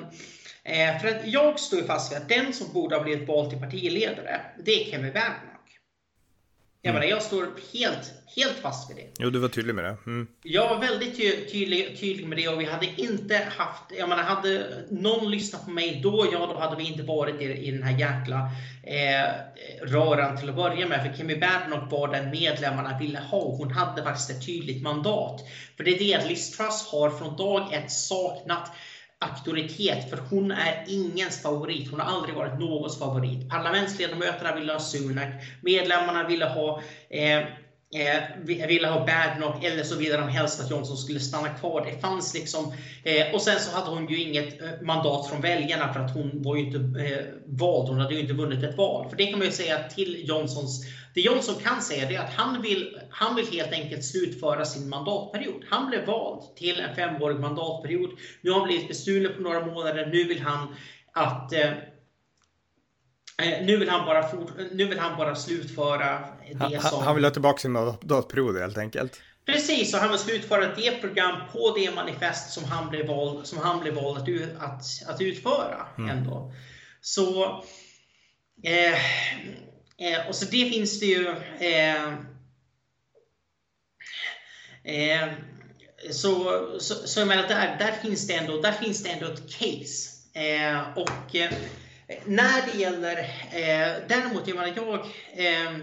Eh, 0.62 1.00
för 1.00 1.08
att 1.08 1.26
jag 1.26 1.60
står 1.60 1.82
fast 1.82 2.12
vid 2.12 2.18
att 2.18 2.28
den 2.28 2.52
som 2.52 2.72
borde 2.72 2.96
ha 2.96 3.02
blivit 3.02 3.28
vald 3.28 3.50
till 3.50 3.60
partiledare, 3.60 4.40
det 4.64 4.70
är 4.70 4.90
Kevin 4.90 5.12
Werner. 5.12 5.49
Jag, 6.82 6.94
menar, 6.94 7.06
jag 7.06 7.22
står 7.22 7.46
helt, 7.72 8.12
helt 8.36 8.56
fast 8.62 8.90
vid 8.90 8.96
det. 8.96 9.06
Jo, 9.18 9.30
du 9.30 9.38
var 9.38 9.48
tydlig 9.48 9.74
med 9.74 9.84
det. 9.84 9.96
Mm. 10.06 10.26
Jag 10.42 10.68
var 10.68 10.80
väldigt 10.80 11.16
ty 11.16 11.30
tydlig, 11.52 12.00
tydlig 12.00 12.26
med 12.26 12.38
det 12.38 12.48
och 12.48 12.60
vi 12.60 12.64
hade 12.64 12.86
inte 12.96 13.36
haft, 13.56 13.82
jag 13.98 14.08
menar, 14.08 14.22
hade 14.22 14.84
någon 14.90 15.30
lyssnat 15.30 15.64
på 15.64 15.70
mig 15.70 16.00
då, 16.02 16.28
ja 16.32 16.46
då 16.46 16.58
hade 16.58 16.76
vi 16.76 16.84
inte 16.84 17.02
varit 17.02 17.40
i, 17.40 17.44
i 17.44 17.70
den 17.70 17.82
här 17.82 17.98
jäkla 17.98 18.50
eh, 18.84 19.30
röran 19.82 20.36
till 20.36 20.48
att 20.48 20.56
börja 20.56 20.88
med. 20.88 21.06
För 21.06 21.16
Kimmy 21.16 21.36
Badenoch 21.36 21.90
var 21.90 22.08
den 22.08 22.30
medlemmarna 22.30 22.98
ville 22.98 23.18
ha. 23.18 23.56
Hon 23.56 23.70
hade 23.70 24.02
faktiskt 24.02 24.30
ett 24.30 24.46
tydligt 24.46 24.82
mandat. 24.82 25.40
För 25.76 25.84
det 25.84 25.90
är 25.90 25.98
det 25.98 26.28
Liz 26.28 26.56
Truss 26.56 26.88
har 26.92 27.10
från 27.10 27.36
dag 27.36 27.74
ett 27.74 27.90
saknat 27.90 28.72
auktoritet, 29.20 30.10
för 30.10 30.18
hon 30.30 30.50
är 30.50 30.84
ingens 30.86 31.42
favorit. 31.42 31.90
Hon 31.90 32.00
har 32.00 32.16
aldrig 32.16 32.34
varit 32.34 32.58
någons 32.58 32.98
favorit. 32.98 33.48
Parlamentsledamöterna 33.48 34.54
ville 34.54 34.72
ha 34.72 34.80
Sunak, 34.80 35.28
medlemmarna 35.60 36.28
ville 36.28 36.44
ha 36.44 36.82
eh, 37.10 37.44
eh, 37.94 38.66
ville 38.66 38.88
ha 38.88 39.06
Badnock 39.06 39.64
eller 39.64 39.82
så 39.82 39.96
ville 39.96 40.16
de 40.16 40.28
helst 40.28 40.60
att 40.60 40.70
Johnson 40.70 40.96
skulle 40.96 41.20
stanna 41.20 41.48
kvar. 41.48 41.90
Det 41.92 42.00
fanns 42.00 42.34
liksom, 42.34 42.72
eh, 43.04 43.34
och 43.34 43.42
sen 43.42 43.60
så 43.60 43.76
hade 43.76 43.90
hon 43.90 44.08
ju 44.08 44.20
inget 44.20 44.62
eh, 44.62 44.68
mandat 44.82 45.28
från 45.28 45.40
väljarna 45.40 45.92
för 45.92 46.00
att 46.00 46.14
hon 46.14 46.42
var 46.42 46.56
ju 46.56 46.62
inte 46.62 46.78
eh, 46.78 47.24
vald. 47.46 47.88
Hon 47.88 48.00
hade 48.00 48.14
ju 48.14 48.20
inte 48.20 48.34
vunnit 48.34 48.64
ett 48.64 48.76
val. 48.76 49.10
För 49.10 49.16
det 49.16 49.26
kan 49.26 49.38
man 49.38 49.46
ju 49.46 49.52
säga 49.52 49.88
till 49.88 50.28
Johnsons 50.28 50.86
det 51.14 51.20
Johnson 51.20 51.54
kan 51.62 51.82
säga 51.82 52.10
är 52.10 52.18
att 52.18 52.34
han 52.34 52.62
vill, 52.62 53.00
han 53.10 53.36
vill 53.36 53.46
helt 53.46 53.72
enkelt 53.72 54.04
slutföra 54.04 54.64
sin 54.64 54.88
mandatperiod. 54.88 55.64
Han 55.68 55.90
blev 55.90 56.06
vald 56.06 56.56
till 56.56 56.80
en 56.80 56.94
femårig 56.94 57.40
mandatperiod. 57.40 58.10
Nu 58.40 58.50
har 58.50 58.58
han 58.58 58.68
blivit 58.68 58.88
bestulen 58.88 59.32
på 59.36 59.42
några 59.42 59.66
månader. 59.66 60.06
Nu 60.06 60.24
vill 60.24 60.40
han 60.40 60.74
att 61.12 61.52
eh 61.52 61.70
nu 63.40 63.76
vill, 63.76 63.88
han 63.88 64.06
bara 64.06 64.28
fort, 64.28 64.52
nu 64.72 64.84
vill 64.84 64.98
han 64.98 65.16
bara 65.16 65.34
slutföra 65.34 66.20
det 66.70 66.80
som... 66.82 67.02
Han 67.02 67.14
vill 67.14 67.24
ha 67.24 67.30
tillbaka 67.30 67.58
sin 67.58 67.72
mandatperiod 67.72 68.58
helt 68.58 68.78
enkelt. 68.78 69.22
Precis, 69.46 69.94
och 69.94 70.00
han 70.00 70.10
vill 70.10 70.18
slutföra 70.18 70.74
det 70.74 71.00
program 71.00 71.36
på 71.52 71.74
det 71.76 71.94
manifest 71.94 72.50
som 72.52 72.64
han 72.64 72.88
blev 72.88 73.06
vald, 73.06 73.46
som 73.46 73.58
han 73.58 73.80
blev 73.80 73.94
vald 73.94 74.18
att, 74.18 74.62
att, 74.62 75.14
att 75.14 75.20
utföra. 75.20 75.86
Mm. 75.98 76.18
Ändå. 76.18 76.52
Så 77.00 77.44
eh, 78.64 78.98
Eh, 80.00 80.28
och 80.28 80.34
så 80.34 80.44
det 80.44 80.70
finns 80.70 81.00
det 81.00 81.06
ju 81.06 81.28
eh, 81.60 82.04
eh, 84.84 85.28
så, 86.10 86.60
så, 86.78 86.94
så 86.94 87.20
jag 87.20 87.28
menar, 87.28 87.48
där, 87.48 87.76
där, 87.78 87.92
finns 87.92 88.26
det 88.26 88.34
ändå, 88.34 88.60
där 88.60 88.72
finns 88.72 89.02
det 89.02 89.10
ändå 89.10 89.26
ett 89.26 89.50
case. 89.50 90.10
Eh, 90.34 90.98
och 90.98 91.36
eh, 91.36 91.52
när 92.24 92.72
det 92.72 92.78
gäller, 92.78 93.18
eh, 93.52 94.08
däremot, 94.08 94.48
jag 94.48 94.56
menar, 94.56 94.72
jag 94.76 95.06
ehm, 95.34 95.82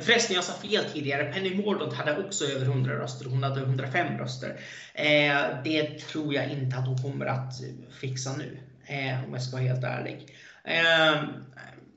Förresten, 0.00 0.36
jag 0.36 0.44
sa 0.44 0.52
fel 0.52 0.84
tidigare. 0.84 1.32
Penny 1.32 1.54
Mordaunt 1.54 1.94
hade 1.94 2.26
också 2.26 2.44
över 2.44 2.66
100 2.66 2.98
röster. 2.98 3.24
Hon 3.24 3.42
hade 3.42 3.60
105 3.60 4.18
röster. 4.18 4.60
Eh, 4.94 5.62
det 5.64 5.98
tror 5.98 6.34
jag 6.34 6.50
inte 6.50 6.76
att 6.76 6.86
hon 6.86 7.02
kommer 7.02 7.26
att 7.26 7.52
fixa 8.00 8.36
nu. 8.36 8.58
Eh, 8.86 9.24
om 9.24 9.32
jag 9.32 9.42
ska 9.42 9.56
vara 9.56 9.66
helt 9.66 9.84
ärlig. 9.84 10.36
Eh, 10.64 11.22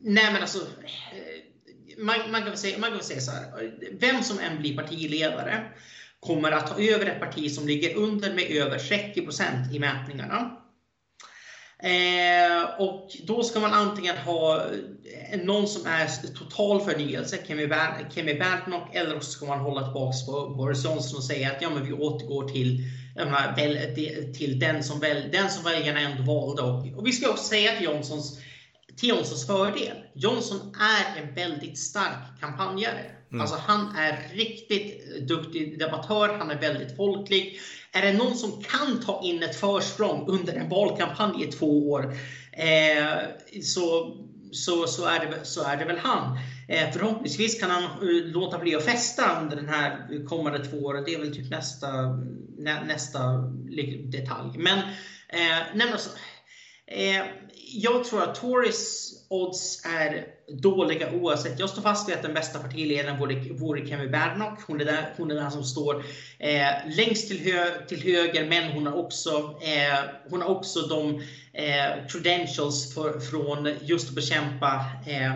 nej 0.02 0.34
men 0.34 0.41
alltså, 0.41 0.60
eh, 0.60 1.98
man, 1.98 2.32
man, 2.32 2.41
kan 2.41 2.50
väl 2.50 2.58
säga, 2.58 2.78
man 2.78 2.89
kan 2.89 2.98
väl 2.98 3.06
säga 3.06 3.22
så 3.22 3.32
här. 3.32 3.74
Vem 3.91 4.24
som 4.24 4.39
än 4.39 4.62
blir 4.62 4.78
partiledare 4.78 5.63
kommer 6.19 6.52
att 6.52 6.67
ta 6.67 6.82
över 6.82 7.06
ett 7.06 7.19
parti 7.19 7.52
som 7.52 7.67
ligger 7.67 7.96
under 7.96 8.34
med 8.34 8.52
över 8.52 8.78
30% 8.78 9.74
i 9.74 9.80
mätningarna. 9.80 10.62
Eh, 11.80 12.80
och 12.80 13.10
då 13.24 13.44
ska 13.44 13.60
man 13.60 13.74
antingen 13.74 14.18
ha 14.18 14.66
eh, 15.32 15.40
någon 15.44 15.68
som 15.68 15.86
är 15.86 16.34
total 16.34 16.82
förnyelse, 16.82 17.38
Kemi 17.48 17.68
Berntnock, 18.36 18.96
eller 18.96 19.20
så 19.20 19.32
ska 19.32 19.46
man 19.46 19.60
hålla 19.60 19.84
tillbaka 19.84 20.18
på 20.26 20.56
Boris 20.58 20.86
Johnson 20.86 21.18
och 21.18 21.24
säga 21.24 21.52
att 21.52 21.62
ja, 21.62 21.70
men 21.70 21.86
vi 21.86 21.94
återgår 21.94 22.48
till, 22.48 22.84
menar, 23.16 24.34
till 24.34 24.60
den, 24.60 24.84
som 24.84 25.00
väl, 25.00 25.32
den 25.32 25.50
som 25.50 25.64
väljarna 25.64 26.00
ändå 26.00 26.34
valde. 26.34 26.62
Och, 26.62 26.98
och 26.98 27.08
vi 27.08 27.12
ska 27.12 27.30
också 27.30 27.44
säga 27.44 27.76
till 27.76 27.86
Johnsons 27.86 28.40
till 28.98 29.10
Johnsons 29.10 29.48
fördel. 29.48 29.98
Johnson 30.14 30.76
är 30.80 31.22
en 31.22 31.34
väldigt 31.36 31.80
stark 31.80 32.40
kampanjare. 32.40 33.12
Mm. 33.34 33.41
Alltså 33.41 33.58
han 33.67 33.96
är 33.96 34.30
riktigt 34.34 35.17
duktig 35.28 35.80
debattör, 35.80 36.38
han 36.39 36.52
är 36.52 36.62
väldigt 36.62 36.96
folklig. 36.98 37.60
Är 37.91 38.02
det 38.02 38.13
någon 38.13 38.36
som 38.36 38.63
kan 38.63 39.02
ta 39.02 39.22
in 39.24 39.43
ett 39.43 39.56
försprång 39.56 40.28
under 40.28 40.54
en 40.54 40.69
valkampanj 40.69 41.43
i 41.43 41.52
två 41.52 41.91
år 41.91 42.15
eh, 42.52 43.17
så, 43.63 44.17
så, 44.52 44.88
så, 44.88 45.06
är 45.06 45.19
det, 45.19 45.46
så 45.46 45.63
är 45.63 45.78
det 45.78 45.86
väl 45.86 45.98
han. 45.98 46.38
Eh, 46.67 46.91
förhoppningsvis 46.91 47.60
kan 47.60 47.69
han 47.69 47.84
uh, 47.84 48.26
låta 48.26 48.60
bli 48.60 48.76
att 48.76 48.86
festa 48.86 49.41
under 49.41 49.56
den 49.56 49.69
här 49.69 50.26
kommande 50.28 50.65
två 50.65 50.78
åren. 50.78 51.04
Det 51.06 51.13
är 51.13 51.19
väl 51.19 51.36
typ 51.36 51.50
nästa, 51.50 51.91
nä, 52.58 52.84
nästa 52.84 53.19
detalj. 54.04 54.58
Men, 54.58 54.80
eh, 55.30 55.63
nej, 55.76 55.91
alltså, 55.91 56.10
eh, 56.88 57.22
jag 57.74 58.04
tror 58.04 58.24
att 58.24 58.36
Tories 58.36 59.13
odds 59.30 59.86
är 59.86 60.33
dåliga 60.62 61.12
oavsett. 61.12 61.60
Jag 61.60 61.70
står 61.70 61.82
fast 61.82 62.10
vid 62.10 62.16
att 62.16 62.22
den 62.22 62.34
bästa 62.34 62.60
partiledaren 62.60 63.20
vore, 63.20 63.36
vore 63.54 63.88
Kemi 63.88 64.08
Badenoch. 64.08 64.60
Hon 64.68 64.82
är, 64.82 64.86
där, 64.86 65.13
hon 65.18 65.32
är 65.32 65.36
den 65.36 65.52
som 65.52 65.63
står 65.63 66.04
eh, 66.39 66.96
längst 66.98 67.28
till, 67.28 67.39
hö, 67.39 67.86
till 67.88 68.04
höger, 68.04 68.46
men 68.50 68.72
hon 68.72 68.88
har 68.88 68.98
också, 68.98 69.30
eh, 69.62 70.00
hon 70.30 70.42
har 70.42 70.50
också 70.50 70.80
de 70.80 71.22
eh, 71.54 72.08
credentials 72.10 72.94
för, 72.94 73.20
från 73.20 73.70
just 73.82 74.10
att 74.10 74.16
bekämpa 74.16 74.86
eh, 75.08 75.34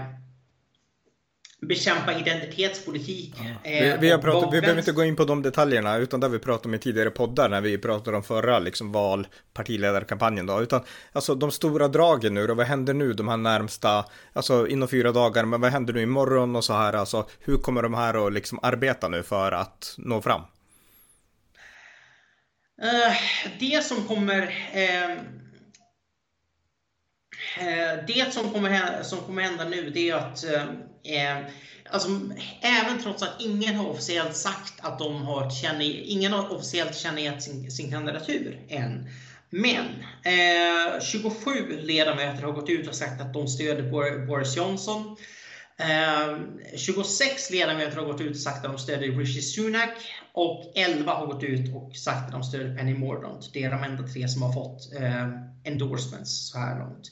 bekämpa 1.62 2.14
identitetspolitik. 2.14 3.34
Ja. 3.38 3.70
Eh, 3.70 3.94
vi, 3.94 3.98
vi, 4.00 4.12
har 4.12 4.18
pratat, 4.18 4.54
vi 4.54 4.62
behöver 4.62 4.80
inte 4.80 4.92
gå 4.92 5.04
in 5.04 5.16
på 5.16 5.26
de 5.26 5.42
detaljerna, 5.42 5.98
utan 5.98 6.20
det 6.20 6.30
vi 6.30 6.40
pratade 6.40 6.68
om 6.68 6.74
i 6.74 6.80
tidigare 6.80 7.10
poddar 7.10 7.50
när 7.50 7.62
vi 7.62 7.78
pratade 7.78 8.18
om 8.18 8.24
förra 8.24 8.60
liksom, 8.60 8.92
val, 8.92 9.28
partiledarkampanjen 9.54 10.46
då, 10.46 10.62
utan 10.62 10.82
alltså 11.12 11.36
de 11.36 11.52
stora 11.52 11.88
dragen 11.88 12.34
nu 12.34 12.48
då, 12.48 12.54
vad 12.54 12.66
händer 12.66 12.94
nu 12.94 13.14
de 13.14 13.28
här 13.28 13.38
närmsta, 13.38 14.06
alltså 14.34 14.68
inom 14.68 14.88
fyra 14.88 15.12
dagar, 15.12 15.46
men 15.46 15.62
vad 15.62 15.72
händer 15.72 15.94
nu 15.94 16.02
imorgon 16.02 16.56
och 16.56 16.64
så 16.64 16.74
här, 16.74 16.94
alltså 16.94 17.28
hur 17.40 17.58
kommer 17.58 17.82
de 17.82 17.94
här 17.94 18.28
att 18.28 18.34
liksom 18.34 18.60
arbeta 18.62 19.08
nu 19.08 19.24
för 19.24 19.52
att 19.52 19.96
nå 19.98 20.22
fram? 20.22 20.42
Uh, 22.84 23.18
det 23.60 23.84
som 23.84 24.04
kommer 24.04 24.42
uh, 24.42 25.18
Eh, 27.60 28.06
det 28.08 28.34
som 28.34 28.52
kommer, 28.52 28.70
hända, 28.70 29.04
som 29.04 29.20
kommer 29.20 29.42
hända 29.42 29.64
nu 29.64 29.90
det 29.90 30.10
är 30.10 30.16
att 30.16 30.44
eh, 30.44 30.64
eh, 31.04 31.46
alltså, 31.90 32.10
även 32.62 33.02
trots 33.04 33.24
att 33.24 33.36
ingen 33.42 33.76
har 33.76 33.90
officiellt 33.90 34.36
sagt 34.36 34.74
att 34.82 35.00
de 35.00 35.22
har 35.22 35.50
känner, 35.50 35.86
ingen 35.86 36.34
har 36.34 36.52
officiellt 36.52 36.96
känner 36.96 37.40
sin, 37.40 37.72
sin 37.72 37.92
kandidatur 37.92 38.66
än. 38.70 39.10
Men 39.50 39.86
eh, 40.24 41.02
27 41.02 41.50
ledamöter 41.82 42.44
har 42.44 42.52
gått 42.52 42.70
ut 42.70 42.88
och 42.88 42.96
sagt 42.96 43.22
att 43.22 43.34
de 43.34 43.48
stöder 43.48 43.84
Boris 44.28 44.58
Johnson. 44.58 45.18
Eh, 45.80 46.38
26 46.76 47.52
ledamöter 47.52 47.98
har 47.98 48.06
gått 48.06 48.22
ut 48.22 48.32
och 48.32 48.42
sagt 48.42 48.66
att 48.66 48.72
de 48.72 48.78
stöder 48.78 49.08
Rishi 49.08 49.42
Sunak 49.42 49.90
och 50.34 50.72
11 50.76 51.14
har 51.14 51.26
gått 51.26 51.44
ut 51.44 51.76
och 51.76 51.96
sagt 51.96 52.26
att 52.26 52.32
de 52.32 52.44
stöder 52.44 52.78
Penny 52.78 52.94
Mordaunt. 52.94 53.50
Det 53.54 53.64
är 53.64 53.72
de 53.72 53.84
enda 53.84 54.08
tre 54.08 54.28
som 54.28 54.42
har 54.42 54.54
fått 54.54 54.94
eh, 54.94 55.28
endorsements 55.64 56.50
så 56.52 56.60
här 56.60 56.80
långt. 56.80 57.12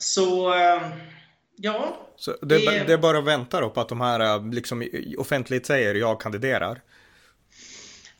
Så 0.00 0.54
eh, 0.54 0.82
ja, 1.56 1.96
så 2.16 2.36
det, 2.42 2.58
det... 2.58 2.84
det 2.86 2.92
är 2.92 2.98
bara 2.98 3.18
att 3.18 3.24
vänta 3.24 3.60
då 3.60 3.70
på 3.70 3.80
att 3.80 3.88
de 3.88 4.00
här 4.00 4.20
äh, 4.20 4.52
liksom 4.52 4.88
offentligt 5.18 5.66
säger 5.66 5.94
jag 5.94 6.20
kandiderar. 6.20 6.80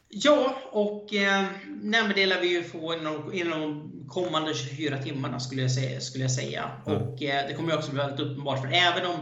Ja, 0.08 0.56
och 0.70 1.14
eh, 1.14 1.44
nej, 1.82 2.02
det 2.14 2.26
lär 2.26 2.40
vi 2.40 2.48
ju 2.48 2.64
få 2.64 2.94
inom, 2.94 3.32
inom 3.32 3.60
de 3.60 3.92
kommande 4.08 4.54
24 4.54 5.02
timmarna 5.02 5.40
skulle 5.40 5.62
jag 5.62 5.70
säga. 5.70 6.00
Skulle 6.00 6.24
jag 6.24 6.30
säga. 6.30 6.70
Mm. 6.86 7.02
Och 7.02 7.22
eh, 7.22 7.48
det 7.48 7.54
kommer 7.54 7.76
också 7.76 7.90
bli 7.90 7.98
väldigt 7.98 8.20
uppenbart, 8.20 8.60
för 8.60 8.72
även 8.72 9.06
om 9.06 9.16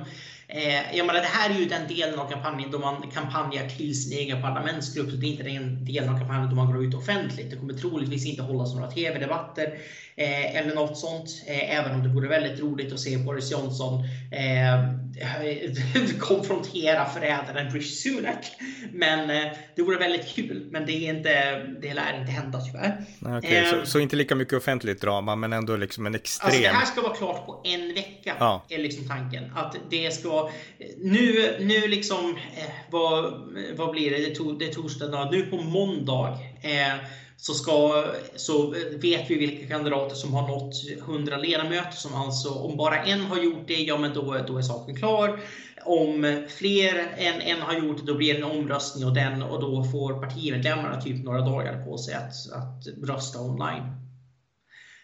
Eh, 0.50 0.96
jag 0.96 1.06
menar, 1.06 1.20
det 1.20 1.26
här 1.26 1.50
är 1.50 1.54
ju 1.54 1.64
den 1.64 1.88
delen 1.88 2.18
av 2.18 2.30
kampanjen 2.30 2.70
då 2.70 2.78
man 2.78 3.10
kampanjar 3.14 3.68
till 3.68 4.02
sin 4.02 4.18
egen 4.18 4.42
parlamentsgrupp. 4.42 5.10
Så 5.10 5.16
det 5.16 5.26
är 5.26 5.28
inte 5.28 5.42
den 5.42 5.84
delen 5.84 6.08
av 6.08 6.18
kampanjen 6.18 6.50
då 6.50 6.56
man 6.56 6.72
går 6.72 6.84
ut 6.84 6.94
offentligt. 6.94 7.50
Det 7.50 7.56
kommer 7.56 7.74
troligtvis 7.74 8.26
inte 8.26 8.42
hållas 8.42 8.74
några 8.74 8.90
TV-debatter 8.90 9.78
eh, 10.16 10.56
eller 10.56 10.74
något 10.74 10.98
sånt. 10.98 11.30
Eh, 11.46 11.78
även 11.78 11.92
om 11.92 12.02
det 12.02 12.08
vore 12.08 12.28
väldigt 12.28 12.60
roligt 12.60 12.92
att 12.92 13.00
se 13.00 13.16
Boris 13.16 13.52
Johnson 13.52 14.04
eh, 14.32 14.98
konfrontera 16.18 17.04
förrädaren 17.04 17.70
Rishi 17.70 17.94
Sunak. 17.94 18.46
Men 18.92 19.30
eh, 19.30 19.52
det 19.76 19.82
vore 19.82 19.98
väldigt 19.98 20.34
kul. 20.34 20.68
Men 20.70 20.86
det, 20.86 20.92
är 20.92 21.14
inte, 21.14 21.58
det 21.82 21.94
lär 21.94 22.20
inte 22.20 22.32
hända 22.32 22.60
tyvärr. 22.60 23.04
Okay, 23.38 23.64
så, 23.64 23.86
så, 23.86 24.00
inte 24.00 24.16
lika 24.16 24.34
mycket 24.34 24.54
offentligt 24.54 25.00
drama, 25.00 25.36
men 25.36 25.52
ändå 25.52 25.76
liksom 25.76 26.06
en 26.06 26.14
extrem... 26.14 26.46
Alltså 26.46 26.62
det 26.62 26.68
här 26.68 26.86
ska 26.86 27.00
vara 27.00 27.14
klart 27.14 27.46
på 27.46 27.60
en 27.64 27.94
vecka. 27.94 28.34
Ja. 28.38 28.64
Är 28.68 28.78
liksom 28.78 29.08
tanken. 29.08 29.52
Att 29.56 29.76
det 29.90 30.14
ska... 30.14 30.37
Eh, 30.46 30.86
nu, 30.98 31.56
nu 31.60 31.88
liksom... 31.88 32.36
Eh, 32.56 32.70
vad, 32.90 33.32
vad 33.76 33.90
blir 33.90 34.10
det? 34.10 34.28
Det, 34.28 34.34
to, 34.34 34.52
det 34.52 34.64
är 34.64 34.72
torsdag. 34.72 35.30
Nu 35.30 35.42
på 35.42 35.56
måndag. 35.56 36.38
Eh, 36.62 36.94
så, 37.36 37.54
ska, 37.54 38.04
så 38.36 38.74
vet 39.00 39.30
vi 39.30 39.34
vilka 39.34 39.66
kandidater 39.66 40.16
som 40.16 40.34
har 40.34 40.48
nått 40.48 40.74
100 41.08 41.36
ledamöter. 41.36 41.96
Som 41.96 42.14
alltså, 42.14 42.50
om 42.50 42.76
bara 42.76 43.04
en 43.04 43.20
har 43.20 43.42
gjort 43.42 43.66
det, 43.66 43.82
ja 43.82 43.98
men 43.98 44.14
då, 44.14 44.36
då 44.46 44.58
är 44.58 44.62
saken 44.62 44.96
klar. 44.96 45.40
Om 45.84 46.42
fler 46.48 47.14
än 47.16 47.40
en 47.40 47.60
har 47.60 47.74
gjort 47.74 47.98
det, 47.98 48.12
då 48.12 48.14
blir 48.14 48.34
det 48.34 48.40
en 48.40 48.58
omröstning 48.58 49.06
och, 49.06 49.14
den, 49.14 49.42
och 49.42 49.60
då 49.60 49.84
får 49.84 50.22
partimedlemmarna 50.22 51.00
typ 51.00 51.24
några 51.24 51.40
dagar 51.40 51.84
på 51.84 51.98
sig 51.98 52.14
att, 52.14 52.52
att 52.52 53.08
rösta 53.08 53.40
online. 53.40 53.98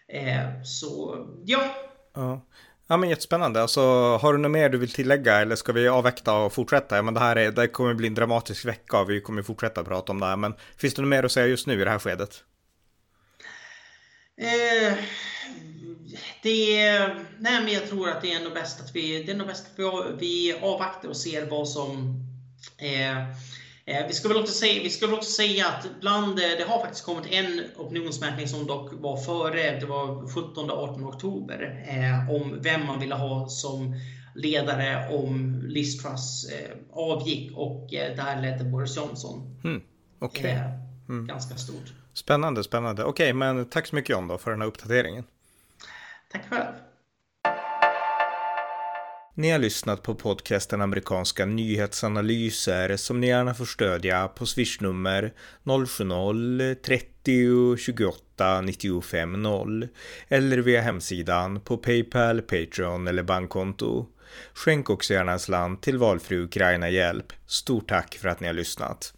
Eh, 0.07 0.63
så 0.63 1.17
ja. 1.45 1.61
ja. 2.13 2.41
Ja 2.87 2.97
men 2.97 3.09
jättespännande. 3.09 3.61
Alltså, 3.61 3.81
har 4.17 4.33
du 4.33 4.39
något 4.39 4.51
mer 4.51 4.69
du 4.69 4.77
vill 4.77 4.91
tillägga 4.91 5.41
eller 5.41 5.55
ska 5.55 5.71
vi 5.71 5.87
avvakta 5.87 6.33
och 6.33 6.53
fortsätta? 6.53 6.95
Ja, 6.95 7.01
men 7.01 7.13
det 7.13 7.19
här 7.19 7.35
är, 7.35 7.51
det 7.51 7.67
kommer 7.67 7.93
bli 7.93 8.07
en 8.07 8.13
dramatisk 8.13 8.65
vecka 8.65 8.99
och 8.99 9.09
vi 9.09 9.21
kommer 9.21 9.41
fortsätta 9.41 9.83
prata 9.83 10.11
om 10.11 10.19
det 10.19 10.25
här. 10.25 10.35
Men 10.35 10.53
finns 10.77 10.93
det 10.93 11.01
något 11.01 11.09
mer 11.09 11.23
att 11.23 11.31
säga 11.31 11.47
just 11.47 11.67
nu 11.67 11.81
i 11.81 11.83
det 11.83 11.91
här 11.91 11.99
skedet? 11.99 12.43
Eh, 14.37 14.93
det, 16.43 16.99
nej 17.39 17.63
men 17.63 17.73
jag 17.73 17.89
tror 17.89 18.09
att 18.09 18.21
det 18.21 18.33
är 18.33 18.43
nog 18.43 18.53
bäst 18.53 18.81
att 18.81 18.95
vi, 18.95 19.23
det 19.23 19.31
är 19.31 19.35
nog 19.35 19.47
bäst 19.47 19.65
att 19.65 19.79
vi, 19.79 19.91
vi 20.19 20.59
avvaktar 20.61 21.09
och 21.09 21.17
ser 21.17 21.45
vad 21.45 21.69
som 21.69 22.19
eh, 22.77 23.17
Eh, 23.17 23.25
vi 23.85 24.13
ska, 24.13 24.27
väl 24.27 24.37
också 24.37 24.53
säga, 24.53 24.83
vi 24.83 24.89
ska 24.89 25.05
väl 25.05 25.15
också 25.15 25.31
säga 25.31 25.67
att 25.67 25.87
bland, 26.01 26.39
eh, 26.39 26.45
det 26.57 26.63
har 26.67 26.79
faktiskt 26.79 27.05
kommit 27.05 27.25
en 27.31 27.61
opinionsmätning 27.77 28.47
som 28.47 28.67
dock 28.67 28.89
var 28.93 29.17
före, 29.17 29.79
det 29.79 29.85
var 29.85 30.27
17-18 30.27 31.07
oktober, 31.07 31.85
eh, 31.87 32.35
om 32.35 32.61
vem 32.61 32.85
man 32.85 32.99
ville 32.99 33.15
ha 33.15 33.49
som 33.49 33.95
ledare 34.35 35.15
om 35.15 35.61
Liz 35.65 36.03
Truss 36.03 36.49
eh, 36.49 36.77
avgick 36.93 37.57
och 37.57 37.93
eh, 37.93 38.15
där 38.15 38.41
ledde 38.41 38.63
Boris 38.63 38.97
Johnson. 38.97 39.59
Mm, 39.63 39.81
okay. 40.19 40.51
eh, 40.51 40.61
mm. 41.09 41.27
Ganska 41.27 41.55
stort. 41.55 41.93
Spännande, 42.13 42.63
spännande. 42.63 43.03
Okej, 43.03 43.23
okay, 43.23 43.33
men 43.33 43.69
tack 43.69 43.87
så 43.87 43.95
mycket 43.95 44.09
John 44.09 44.27
då 44.27 44.37
för 44.37 44.51
den 44.51 44.61
här 44.61 44.67
uppdateringen. 44.67 45.23
Tack 46.31 46.49
själv. 46.49 46.73
Ni 49.37 49.51
har 49.51 49.59
lyssnat 49.59 50.03
på 50.03 50.15
podcasten 50.15 50.81
amerikanska 50.81 51.45
nyhetsanalyser 51.45 52.97
som 52.97 53.21
ni 53.21 53.27
gärna 53.27 53.53
får 53.53 53.65
stödja 53.65 54.27
på 54.27 54.45
swishnummer 54.45 55.33
070-30 55.63 57.77
28 57.77 58.61
95 58.61 59.41
0 59.41 59.87
eller 60.27 60.57
via 60.57 60.81
hemsidan 60.81 61.59
på 61.59 61.77
Paypal, 61.77 62.41
Patreon 62.41 63.07
eller 63.07 63.23
bankkonto. 63.23 64.05
Skänk 64.53 64.89
också 64.89 65.13
gärna 65.13 65.31
en 65.31 65.39
slant 65.39 65.81
till 65.81 65.97
valfri 65.97 66.37
Ukraina-hjälp. 66.37 67.33
Stort 67.45 67.89
tack 67.89 68.15
för 68.15 68.29
att 68.29 68.39
ni 68.39 68.47
har 68.47 68.53
lyssnat. 68.53 69.13